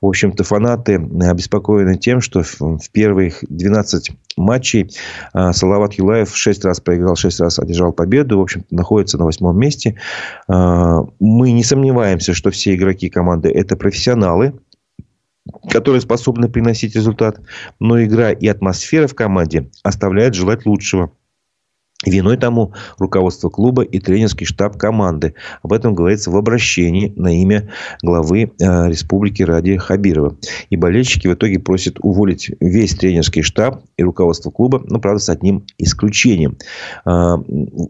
В 0.00 0.06
общем-то, 0.06 0.44
фанаты 0.44 0.94
обеспокоены 0.94 1.96
тем, 1.96 2.20
что 2.20 2.44
в 2.44 2.88
первых 2.92 3.42
12 3.48 4.12
матчей 4.36 4.88
э, 5.34 5.52
Салават 5.52 5.94
Юлаев 5.94 6.36
6 6.36 6.64
раз 6.64 6.78
проиграл, 6.78 7.16
6 7.16 7.40
раз 7.40 7.58
одержал 7.58 7.92
победу. 7.92 8.38
В 8.38 8.42
общем 8.42 8.64
находится 8.70 9.18
на 9.18 9.24
восьмом 9.24 9.58
месте. 9.58 9.96
Э, 10.48 11.00
мы 11.18 11.50
не 11.50 11.64
сомневаемся, 11.64 12.32
что 12.32 12.52
все 12.52 12.76
игроки 12.76 13.08
команды– 13.08 13.48
это 13.52 13.74
профессионалы 13.74 14.54
которые 15.70 16.00
способны 16.00 16.48
приносить 16.48 16.94
результат, 16.94 17.40
но 17.78 18.02
игра 18.02 18.32
и 18.32 18.46
атмосфера 18.46 19.06
в 19.06 19.14
команде 19.14 19.70
оставляют 19.82 20.34
желать 20.34 20.66
лучшего. 20.66 21.12
Виной 22.06 22.36
тому 22.36 22.74
руководство 22.98 23.48
клуба 23.48 23.82
и 23.82 23.98
тренерский 23.98 24.46
штаб 24.46 24.76
команды. 24.76 25.34
Об 25.62 25.72
этом 25.72 25.96
говорится 25.96 26.30
в 26.30 26.36
обращении 26.36 27.12
на 27.16 27.36
имя 27.42 27.70
главы 28.02 28.52
э, 28.60 28.88
республики 28.88 29.42
Ради 29.42 29.76
Хабирова. 29.76 30.36
И 30.70 30.76
болельщики 30.76 31.26
в 31.26 31.34
итоге 31.34 31.58
просят 31.58 31.96
уволить 32.00 32.52
весь 32.60 32.94
тренерский 32.94 33.42
штаб 33.42 33.82
и 33.96 34.04
руководство 34.04 34.52
клуба, 34.52 34.80
но, 34.84 35.00
правда, 35.00 35.20
с 35.20 35.28
одним 35.28 35.64
исключением. 35.76 36.56
А, 37.04 37.34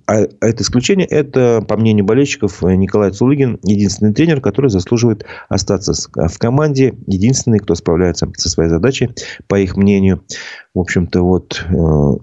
а 0.07 0.15
это 0.41 0.63
исключение, 0.63 1.07
это, 1.07 1.63
по 1.69 1.77
мнению 1.77 2.07
болельщиков, 2.07 2.63
Николай 2.63 3.11
Цулыгин, 3.11 3.59
единственный 3.63 4.15
тренер, 4.15 4.41
который 4.41 4.71
заслуживает 4.71 5.27
остаться 5.51 5.93
в 6.15 6.39
команде, 6.39 6.95
единственный, 7.07 7.59
кто 7.59 7.75
справляется 7.75 8.27
со 8.39 8.49
своей 8.49 8.71
задачей, 8.71 9.11
по 9.49 9.61
их 9.61 9.77
мнению. 9.77 10.23
В 10.75 10.81
общем-то, 10.81 11.23
вот 11.23 11.67
э, 11.69 11.75
ну, 11.75 12.21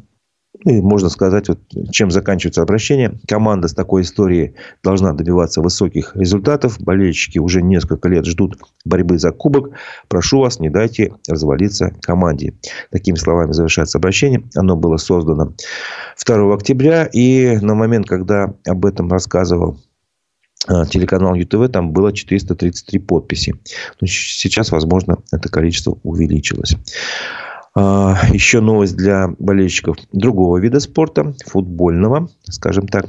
и 0.65 0.82
можно 0.82 1.10
сказать, 1.10 1.47
вот, 1.47 1.60
чем 1.91 2.10
заканчивается 2.10 2.63
обращение. 2.63 3.19
Команда 3.28 3.67
с 3.67 3.73
такой 3.73 4.01
историей 4.01 4.56
должна 4.84 5.13
добиваться 5.13 5.62
высоких 5.62 6.15
результатов. 6.15 6.80
Болельщики 6.80 7.38
уже 7.38 7.62
несколько 7.62 8.10
лет 8.10 8.25
ждут 8.25 8.58
борьбы 8.84 9.19
за 9.19 9.32
кубок. 9.32 9.69
Прошу 10.08 10.39
вас, 10.39 10.60
не 10.60 10.69
дайте 10.69 11.13
развалиться 11.30 11.93
команде. 12.01 12.54
Такими 12.91 13.15
словами 13.15 13.51
завершается 13.51 13.99
обращение. 13.99 14.43
Оно 14.56 14.75
было 14.75 14.97
создано 14.97 15.54
2 16.25 16.54
октября. 16.54 17.06
И 17.06 17.58
на 17.62 17.75
момент, 17.75 18.08
когда 18.08 18.51
об 18.65 18.86
этом 18.88 19.12
рассказывал 19.12 19.78
а, 20.67 20.86
телеканал 20.88 21.36
ЮТВ, 21.36 21.71
там 21.71 21.91
было 21.91 22.12
433 22.12 22.99
подписи. 22.99 23.54
Но 24.01 24.08
сейчас, 24.08 24.71
возможно, 24.71 25.19
это 25.32 25.47
количество 25.49 25.99
увеличилось. 26.01 26.75
А, 27.78 28.16
еще 28.32 28.62
новость 28.62 28.96
для 28.96 29.28
болельщиков 29.38 29.98
другого 30.14 30.58
вида 30.60 30.80
спорта, 30.80 31.34
футбольного, 31.46 32.30
скажем 32.46 32.88
так. 32.88 33.08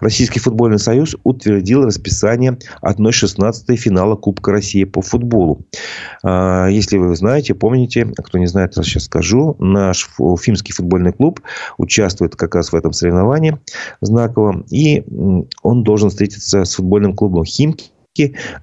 Российский 0.00 0.40
футбольный 0.40 0.78
союз 0.78 1.16
утвердил 1.22 1.84
расписание 1.84 2.58
1-16 2.82 3.76
финала 3.76 4.16
Кубка 4.16 4.52
России 4.52 4.84
по 4.84 5.02
футболу. 5.02 5.66
А, 6.22 6.66
если 6.68 6.96
вы 6.96 7.14
знаете, 7.14 7.54
помните, 7.54 8.10
кто 8.16 8.38
не 8.38 8.46
знает, 8.46 8.78
я 8.78 8.82
сейчас 8.84 9.04
скажу, 9.04 9.54
наш 9.58 10.08
Уфимский 10.16 10.72
футбольный 10.72 11.12
клуб 11.12 11.42
участвует 11.76 12.36
как 12.36 12.54
раз 12.54 12.72
в 12.72 12.74
этом 12.74 12.94
соревновании 12.94 13.58
знаковом. 14.00 14.64
И 14.70 15.04
он 15.62 15.82
должен 15.82 16.08
встретиться 16.08 16.64
с 16.64 16.74
футбольным 16.74 17.14
клубом 17.14 17.44
«Химки» 17.44 17.90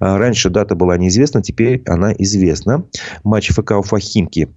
а, 0.00 0.18
Раньше 0.18 0.50
дата 0.50 0.74
была 0.74 0.96
неизвестна, 0.96 1.42
теперь 1.42 1.82
она 1.86 2.12
известна. 2.12 2.84
Матч 3.22 3.50
ФК 3.50 3.72
Уфа 3.72 3.98
Химки 3.98 4.48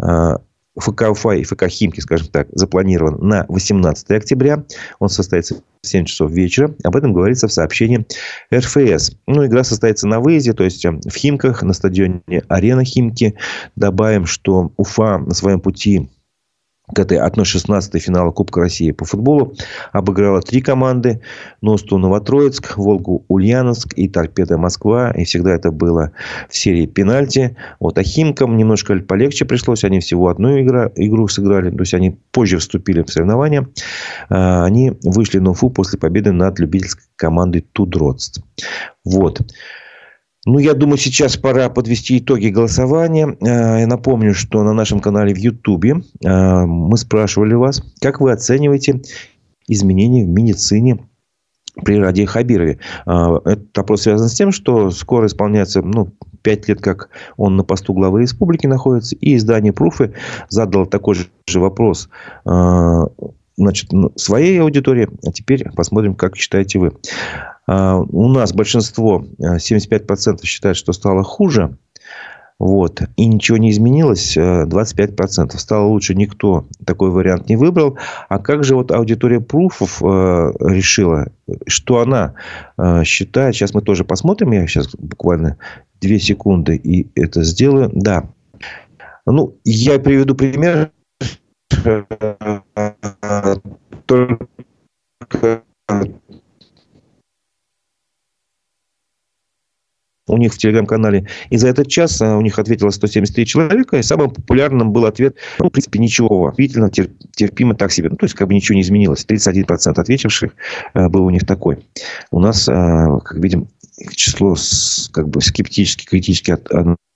а, 0.00 0.38
ФК 0.78 1.10
Уфа 1.10 1.32
и 1.32 1.44
ФК 1.44 1.68
Химки, 1.68 2.00
скажем 2.00 2.28
так, 2.28 2.48
запланирован 2.52 3.18
на 3.26 3.44
18 3.48 4.10
октября. 4.10 4.64
Он 4.98 5.08
состоится 5.08 5.56
в 5.56 5.86
7 5.86 6.06
часов 6.06 6.30
вечера. 6.30 6.74
Об 6.82 6.96
этом 6.96 7.12
говорится 7.12 7.46
в 7.46 7.52
сообщении 7.52 8.06
РФС. 8.54 9.12
Ну, 9.26 9.44
игра 9.44 9.64
состоится 9.64 10.06
на 10.06 10.20
выезде, 10.20 10.52
то 10.54 10.64
есть 10.64 10.84
в 10.84 11.14
Химках, 11.14 11.62
на 11.62 11.74
стадионе 11.74 12.22
Арена 12.48 12.84
Химки. 12.84 13.34
Добавим, 13.76 14.26
что 14.26 14.72
Уфа 14.76 15.18
на 15.18 15.34
своем 15.34 15.60
пути 15.60 16.08
к 16.88 16.98
этой 16.98 17.18
1-16 17.18 17.98
финала 18.00 18.32
Кубка 18.32 18.60
России 18.60 18.90
по 18.90 19.04
футболу 19.04 19.54
обыграла 19.92 20.40
три 20.42 20.60
команды. 20.60 21.20
Носту 21.60 21.96
Новотроицк, 21.96 22.76
Волгу 22.76 23.24
Ульяновск 23.28 23.94
и 23.96 24.08
Торпеда 24.08 24.58
Москва. 24.58 25.12
И 25.12 25.24
всегда 25.24 25.54
это 25.54 25.70
было 25.70 26.12
в 26.50 26.56
серии 26.56 26.86
пенальти. 26.86 27.56
Вот 27.78 27.98
а 27.98 28.02
Химкам 28.02 28.56
немножко 28.56 28.96
полегче 28.96 29.44
пришлось. 29.44 29.84
Они 29.84 30.00
всего 30.00 30.28
одну 30.28 30.60
игру, 30.60 30.90
игру 30.96 31.28
сыграли. 31.28 31.70
То 31.70 31.80
есть, 31.80 31.94
они 31.94 32.18
позже 32.32 32.58
вступили 32.58 33.02
в 33.02 33.10
соревнования. 33.10 33.68
А, 34.28 34.64
они 34.64 34.92
вышли 35.04 35.38
на 35.38 35.50
Уфу 35.50 35.70
после 35.70 36.00
победы 36.00 36.32
над 36.32 36.58
любительской 36.58 37.04
командой 37.16 37.60
Тудроц. 37.72 38.40
Вот. 39.04 39.40
Ну, 40.44 40.58
я 40.58 40.74
думаю, 40.74 40.98
сейчас 40.98 41.36
пора 41.36 41.68
подвести 41.68 42.18
итоги 42.18 42.48
голосования. 42.48 43.36
Э, 43.40 43.80
я 43.80 43.86
напомню, 43.86 44.34
что 44.34 44.64
на 44.64 44.72
нашем 44.72 44.98
канале 44.98 45.32
в 45.32 45.38
Ютубе 45.38 46.02
э, 46.24 46.66
мы 46.66 46.96
спрашивали 46.96 47.54
вас, 47.54 47.82
как 48.00 48.20
вы 48.20 48.32
оцениваете 48.32 49.02
изменения 49.68 50.24
в 50.24 50.28
медицине 50.28 50.98
при 51.84 51.98
Раде 51.98 52.26
Хабирове. 52.26 52.80
А, 53.06 53.38
этот 53.44 53.78
опрос 53.78 54.02
связан 54.02 54.28
с 54.28 54.34
тем, 54.34 54.52
что 54.52 54.90
скоро 54.90 55.26
исполняется 55.26 55.80
ну, 55.80 56.08
5 56.42 56.68
лет, 56.68 56.80
как 56.82 57.08
он 57.38 57.56
на 57.56 57.64
посту 57.64 57.94
главы 57.94 58.22
республики 58.22 58.66
находится. 58.66 59.16
И 59.16 59.36
издание 59.36 59.72
«Пруфы» 59.72 60.12
задало 60.50 60.84
такой 60.84 61.14
же 61.14 61.60
вопрос 61.60 62.10
значит, 62.44 63.90
своей 64.16 64.60
аудитории. 64.60 65.08
А 65.26 65.32
теперь 65.32 65.70
посмотрим, 65.70 66.14
как 66.14 66.36
считаете 66.36 66.78
вы. 66.78 66.92
У 67.66 68.28
нас 68.28 68.52
большинство, 68.52 69.24
75% 69.38 70.44
считают, 70.44 70.76
что 70.76 70.92
стало 70.92 71.22
хуже. 71.22 71.76
Вот. 72.58 73.02
И 73.16 73.26
ничего 73.26 73.58
не 73.58 73.70
изменилось, 73.70 74.36
25%. 74.36 75.54
Э, 75.54 75.58
Стало 75.58 75.86
лучше, 75.86 76.14
никто 76.14 76.68
такой 76.86 77.10
вариант 77.10 77.48
не 77.48 77.56
выбрал. 77.56 77.98
А 78.28 78.38
как 78.38 78.62
же 78.62 78.76
вот 78.76 78.92
аудитория 78.92 79.40
пруфов 79.40 80.00
решила, 80.00 81.26
что 81.66 82.00
она 82.00 82.34
считает? 83.04 83.56
Сейчас 83.56 83.74
мы 83.74 83.82
тоже 83.82 84.04
посмотрим. 84.04 84.52
Я 84.52 84.64
сейчас 84.68 84.94
буквально 84.94 85.58
две 86.00 86.20
секунды 86.20 86.76
и 86.76 87.08
это 87.20 87.42
сделаю. 87.42 87.90
Да. 87.92 88.28
Ну, 89.26 89.56
я 89.64 89.98
приведу 89.98 90.36
пример. 90.36 90.92
Только 94.06 94.48
у 100.32 100.38
них 100.38 100.54
в 100.54 100.58
телеграм-канале. 100.58 101.28
И 101.50 101.58
за 101.58 101.68
этот 101.68 101.88
час 101.88 102.20
э, 102.20 102.34
у 102.34 102.40
них 102.40 102.58
ответило 102.58 102.90
173 102.90 103.46
человека. 103.46 103.98
И 103.98 104.02
самым 104.02 104.30
популярным 104.30 104.92
был 104.92 105.04
ответ, 105.04 105.36
ну, 105.58 105.68
в 105.68 105.70
принципе, 105.70 105.98
ничего. 105.98 106.52
Видительно, 106.56 106.90
терпимо 106.90 107.74
так 107.74 107.92
себе. 107.92 108.08
Ну, 108.08 108.16
то 108.16 108.24
есть, 108.24 108.34
как 108.34 108.48
бы 108.48 108.54
ничего 108.54 108.74
не 108.74 108.80
изменилось. 108.80 109.26
31% 109.28 110.00
ответивших 110.00 110.54
э, 110.94 111.08
был 111.08 111.26
у 111.26 111.30
них 111.30 111.46
такой. 111.46 111.86
У 112.30 112.40
нас, 112.40 112.66
э, 112.66 112.72
как 112.72 113.36
видим, 113.36 113.68
число 114.10 114.56
как 115.12 115.28
бы 115.28 115.40
скептически, 115.42 116.06
критически 116.06 116.56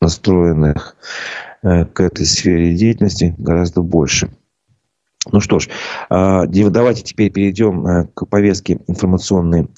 настроенных 0.00 0.96
к 1.62 2.00
этой 2.00 2.26
сфере 2.26 2.76
деятельности 2.76 3.34
гораздо 3.38 3.80
больше. 3.80 4.28
Ну 5.32 5.40
что 5.40 5.58
ж, 5.58 5.68
давайте 6.08 7.02
теперь 7.02 7.32
перейдем 7.32 8.06
к 8.14 8.26
повестке 8.26 8.78
информационной 8.86 9.68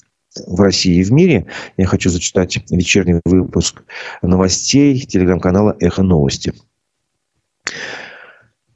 в 0.45 0.61
России 0.61 0.99
и 0.99 1.03
в 1.03 1.11
мире. 1.11 1.47
Я 1.77 1.85
хочу 1.85 2.09
зачитать 2.09 2.59
вечерний 2.69 3.19
выпуск 3.25 3.83
новостей 4.21 4.99
телеграм-канала 4.99 5.75
«Эхо 5.79 6.03
новости». 6.03 6.53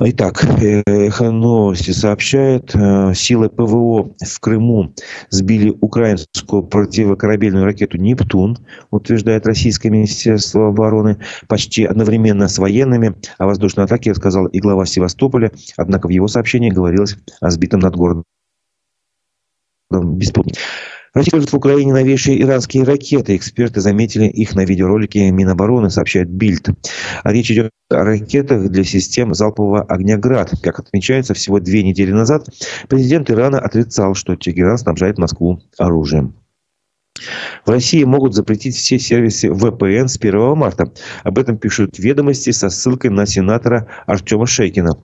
Итак, 0.05 0.43
«Эхо 0.43 1.31
новости» 1.31 1.91
сообщает, 1.91 2.75
э, 2.75 3.13
силы 3.13 3.49
ПВО 3.49 4.13
в 4.19 4.39
Крыму 4.41 4.93
сбили 5.29 5.69
украинскую 5.79 6.63
противокорабельную 6.63 7.63
ракету 7.63 7.97
«Нептун», 7.97 8.57
утверждает 8.91 9.45
Российское 9.45 9.89
Министерство 9.89 10.69
обороны, 10.69 11.19
почти 11.47 11.85
одновременно 11.85 12.49
с 12.49 12.57
военными. 12.57 13.15
О 13.37 13.45
воздушной 13.45 13.85
атаке 13.85 14.11
рассказал 14.11 14.47
и 14.47 14.59
глава 14.59 14.85
Севастополя, 14.85 15.51
однако 15.77 16.07
в 16.07 16.09
его 16.09 16.27
сообщении 16.27 16.71
говорилось 16.71 17.15
о 17.39 17.49
сбитом 17.51 17.79
над 17.79 17.95
городом 17.95 18.23
беспилотнике. 19.91 20.59
Россия 21.13 21.27
использует 21.27 21.53
в 21.53 21.57
Украине 21.57 21.93
новейшие 21.93 22.41
иранские 22.41 22.83
ракеты. 22.83 23.35
Эксперты 23.35 23.81
заметили 23.81 24.25
их 24.25 24.55
на 24.55 24.65
видеоролике 24.65 25.29
Минобороны, 25.29 25.91
сообщает 25.91 26.27
Бильд. 26.29 26.69
А 27.23 27.31
речь 27.31 27.51
идет 27.51 27.69
о 27.91 28.03
ракетах 28.03 28.69
для 28.69 28.83
систем 28.83 29.35
залпового 29.35 29.83
огня 29.83 30.17
«Град». 30.17 30.51
Как 30.63 30.79
отмечается, 30.79 31.35
всего 31.35 31.59
две 31.59 31.83
недели 31.83 32.11
назад 32.11 32.47
президент 32.89 33.29
Ирана 33.29 33.59
отрицал, 33.59 34.15
что 34.15 34.35
Тегеран 34.35 34.79
снабжает 34.79 35.19
Москву 35.19 35.61
оружием. 35.77 36.35
В 37.63 37.69
России 37.69 38.03
могут 38.03 38.33
запретить 38.33 38.75
все 38.75 38.97
сервисы 38.97 39.49
VPN 39.49 40.07
с 40.07 40.17
1 40.17 40.57
марта. 40.57 40.91
Об 41.23 41.37
этом 41.37 41.59
пишут 41.59 41.99
ведомости 41.99 42.49
со 42.49 42.69
ссылкой 42.69 43.11
на 43.11 43.27
сенатора 43.27 43.87
Артема 44.07 44.47
Шейкина. 44.47 44.97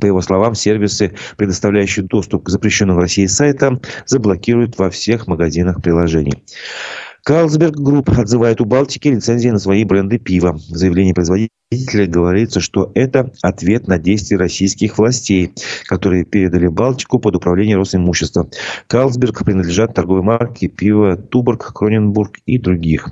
По 0.00 0.06
его 0.06 0.20
словам, 0.20 0.54
сервисы, 0.54 1.14
предоставляющие 1.36 2.04
доступ 2.04 2.44
к 2.44 2.48
запрещенным 2.48 2.96
в 2.96 3.00
России 3.00 3.26
сайтам, 3.26 3.80
заблокируют 4.06 4.78
во 4.78 4.90
всех 4.90 5.26
магазинах 5.26 5.82
приложений. 5.82 6.44
Carlsberg 7.24 7.76
Group 7.76 8.10
отзывает 8.10 8.60
у 8.60 8.66
Балтики 8.66 9.08
лицензии 9.08 9.48
на 9.48 9.58
свои 9.58 9.84
бренды 9.84 10.18
пива. 10.18 10.52
В 10.52 10.76
заявлении 10.76 11.14
производителя 11.14 11.48
говорится, 12.06 12.60
что 12.60 12.90
это 12.94 13.32
ответ 13.42 13.88
на 13.88 13.98
действия 13.98 14.36
российских 14.36 14.98
властей, 14.98 15.52
которые 15.86 16.24
передали 16.24 16.66
Балтику 16.66 17.18
под 17.18 17.36
управление 17.36 17.76
Росимущества. 17.76 18.48
Карлсберг 18.86 19.44
принадлежат 19.44 19.94
торговой 19.94 20.22
марке 20.22 20.68
пива 20.68 21.16
Туборг, 21.16 21.72
Кроненбург 21.72 22.38
и 22.46 22.58
других. 22.58 23.08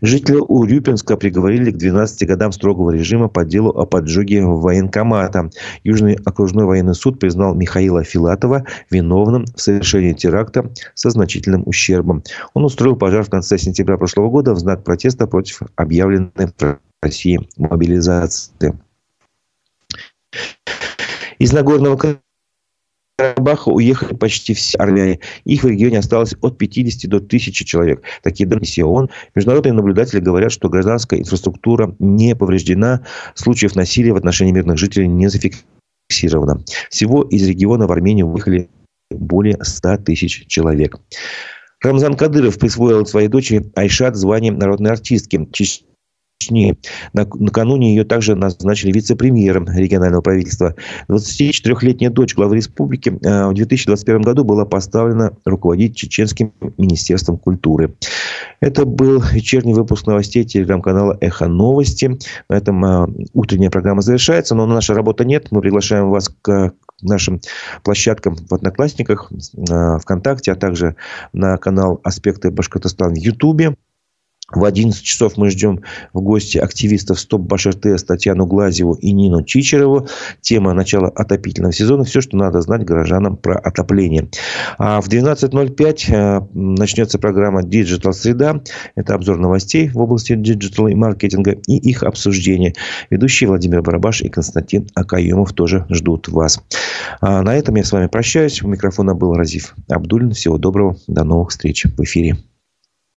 Жителя 0.00 0.40
Урюпинска 0.40 1.16
приговорили 1.16 1.70
к 1.70 1.76
12 1.76 2.26
годам 2.26 2.52
строгого 2.52 2.90
режима 2.90 3.28
по 3.28 3.44
делу 3.44 3.70
о 3.70 3.86
поджоге 3.86 4.44
военкомата. 4.44 5.50
Южный 5.84 6.18
окружной 6.24 6.64
военный 6.64 6.94
суд 6.94 7.18
признал 7.18 7.54
Михаила 7.54 8.04
Филатова 8.04 8.64
виновным 8.90 9.44
в 9.44 9.60
совершении 9.60 10.12
теракта 10.12 10.70
со 10.94 11.10
значительным 11.10 11.62
ущербом. 11.66 12.22
Он 12.54 12.64
устроил 12.64 12.96
пожар 12.96 13.24
в 13.24 13.30
конце 13.30 13.58
сентября 13.58 13.96
прошлого 13.96 14.30
года 14.30 14.54
в 14.54 14.58
знак 14.58 14.84
протеста 14.84 15.26
против 15.26 15.62
объявленной 15.76 16.48
России 17.06 17.40
мобилизации. 17.56 18.78
Из 21.38 21.52
Нагорного 21.52 22.16
Карабаха 23.16 23.68
уехали 23.68 24.14
почти 24.14 24.54
все 24.54 24.76
армяне. 24.78 25.20
Их 25.44 25.62
в 25.62 25.68
регионе 25.68 25.98
осталось 25.98 26.34
от 26.40 26.58
50 26.58 27.08
до 27.08 27.18
1000 27.18 27.64
человек. 27.64 28.02
Такие 28.22 28.46
данные 28.48 28.84
ООН. 28.84 29.10
Международные 29.34 29.72
наблюдатели 29.72 30.20
говорят, 30.20 30.52
что 30.52 30.68
гражданская 30.68 31.20
инфраструктура 31.20 31.94
не 31.98 32.34
повреждена. 32.34 33.02
Случаев 33.34 33.76
насилия 33.76 34.12
в 34.12 34.16
отношении 34.16 34.52
мирных 34.52 34.78
жителей 34.78 35.08
не 35.08 35.28
зафиксировано. 35.28 36.64
Всего 36.90 37.22
из 37.22 37.46
региона 37.46 37.86
в 37.86 37.92
Армению 37.92 38.28
выехали 38.28 38.68
более 39.10 39.58
100 39.62 39.98
тысяч 39.98 40.46
человек. 40.48 40.98
Рамзан 41.82 42.16
Кадыров 42.16 42.58
присвоил 42.58 43.06
своей 43.06 43.28
дочери 43.28 43.70
Айшат 43.76 44.16
звание 44.16 44.50
народной 44.50 44.90
артистки 44.90 45.46
Чечни. 46.38 46.76
Накануне 47.12 47.90
ее 47.90 48.04
также 48.04 48.34
назначили 48.34 48.92
вице-премьером 48.92 49.68
регионального 49.68 50.20
правительства. 50.20 50.74
24-летняя 51.08 52.10
дочь 52.10 52.34
главы 52.34 52.56
республики 52.56 53.10
э, 53.10 53.48
в 53.48 53.54
2021 53.54 54.22
году 54.22 54.44
была 54.44 54.64
поставлена 54.64 55.32
руководить 55.44 55.96
Чеченским 55.96 56.52
министерством 56.78 57.38
культуры. 57.38 57.94
Это 58.60 58.84
был 58.84 59.22
вечерний 59.32 59.74
выпуск 59.74 60.06
новостей 60.06 60.44
телеграм-канала 60.44 61.16
«Эхо 61.20 61.46
новости». 61.46 62.18
На 62.48 62.54
этом 62.54 62.84
э, 62.84 63.06
утренняя 63.32 63.70
программа 63.70 64.02
завершается, 64.02 64.54
но 64.54 64.66
наша 64.66 64.94
работа 64.94 65.24
нет. 65.24 65.48
Мы 65.50 65.60
приглашаем 65.60 66.10
вас 66.10 66.28
к 66.42 66.72
нашим 67.02 67.40
площадкам 67.82 68.36
в 68.36 68.52
Одноклассниках, 68.54 69.30
э, 69.32 69.98
ВКонтакте, 69.98 70.52
а 70.52 70.56
также 70.56 70.96
на 71.32 71.56
канал 71.58 72.00
«Аспекты 72.02 72.50
Башкортостана» 72.50 73.14
в 73.14 73.18
Ютубе. 73.18 73.76
В 74.52 74.64
11 74.64 75.02
часов 75.02 75.36
мы 75.36 75.50
ждем 75.50 75.80
в 76.12 76.20
гости 76.20 76.56
активистов 76.58 77.18
Стоп 77.18 77.40
Баш 77.40 77.66
РТС 77.66 78.04
Татьяну 78.04 78.46
Глазеву 78.46 78.94
и 78.94 79.10
Нину 79.10 79.42
Чичерову. 79.42 80.06
Тема 80.40 80.72
начала 80.72 81.08
отопительного 81.08 81.72
сезона. 81.72 82.04
Все, 82.04 82.20
что 82.20 82.36
надо 82.36 82.60
знать 82.60 82.84
горожанам 82.84 83.36
про 83.36 83.58
отопление. 83.58 84.28
А 84.78 85.00
в 85.00 85.08
12.05 85.08 86.14
э, 86.14 86.46
начнется 86.54 87.18
программа 87.18 87.62
Digital 87.62 88.12
Среда. 88.12 88.60
Это 88.94 89.14
обзор 89.14 89.38
новостей 89.38 89.88
в 89.88 89.98
области 89.98 90.36
digital 90.36 90.86
и 90.86 90.94
маркетинга 90.94 91.50
и 91.66 91.76
их 91.78 92.04
обсуждение. 92.04 92.74
Ведущие 93.10 93.48
Владимир 93.48 93.82
Барабаш 93.82 94.22
и 94.22 94.28
Константин 94.28 94.86
Акаемов 94.94 95.54
тоже 95.54 95.86
ждут 95.90 96.28
вас. 96.28 96.62
А 97.20 97.42
на 97.42 97.56
этом 97.56 97.74
я 97.74 97.82
с 97.82 97.90
вами 97.90 98.06
прощаюсь. 98.06 98.62
У 98.62 98.68
микрофона 98.68 99.12
был 99.12 99.34
Разив 99.34 99.74
Абдулин. 99.88 100.30
Всего 100.30 100.56
доброго. 100.56 100.96
До 101.08 101.24
новых 101.24 101.50
встреч 101.50 101.84
в 101.84 102.00
эфире. 102.04 102.36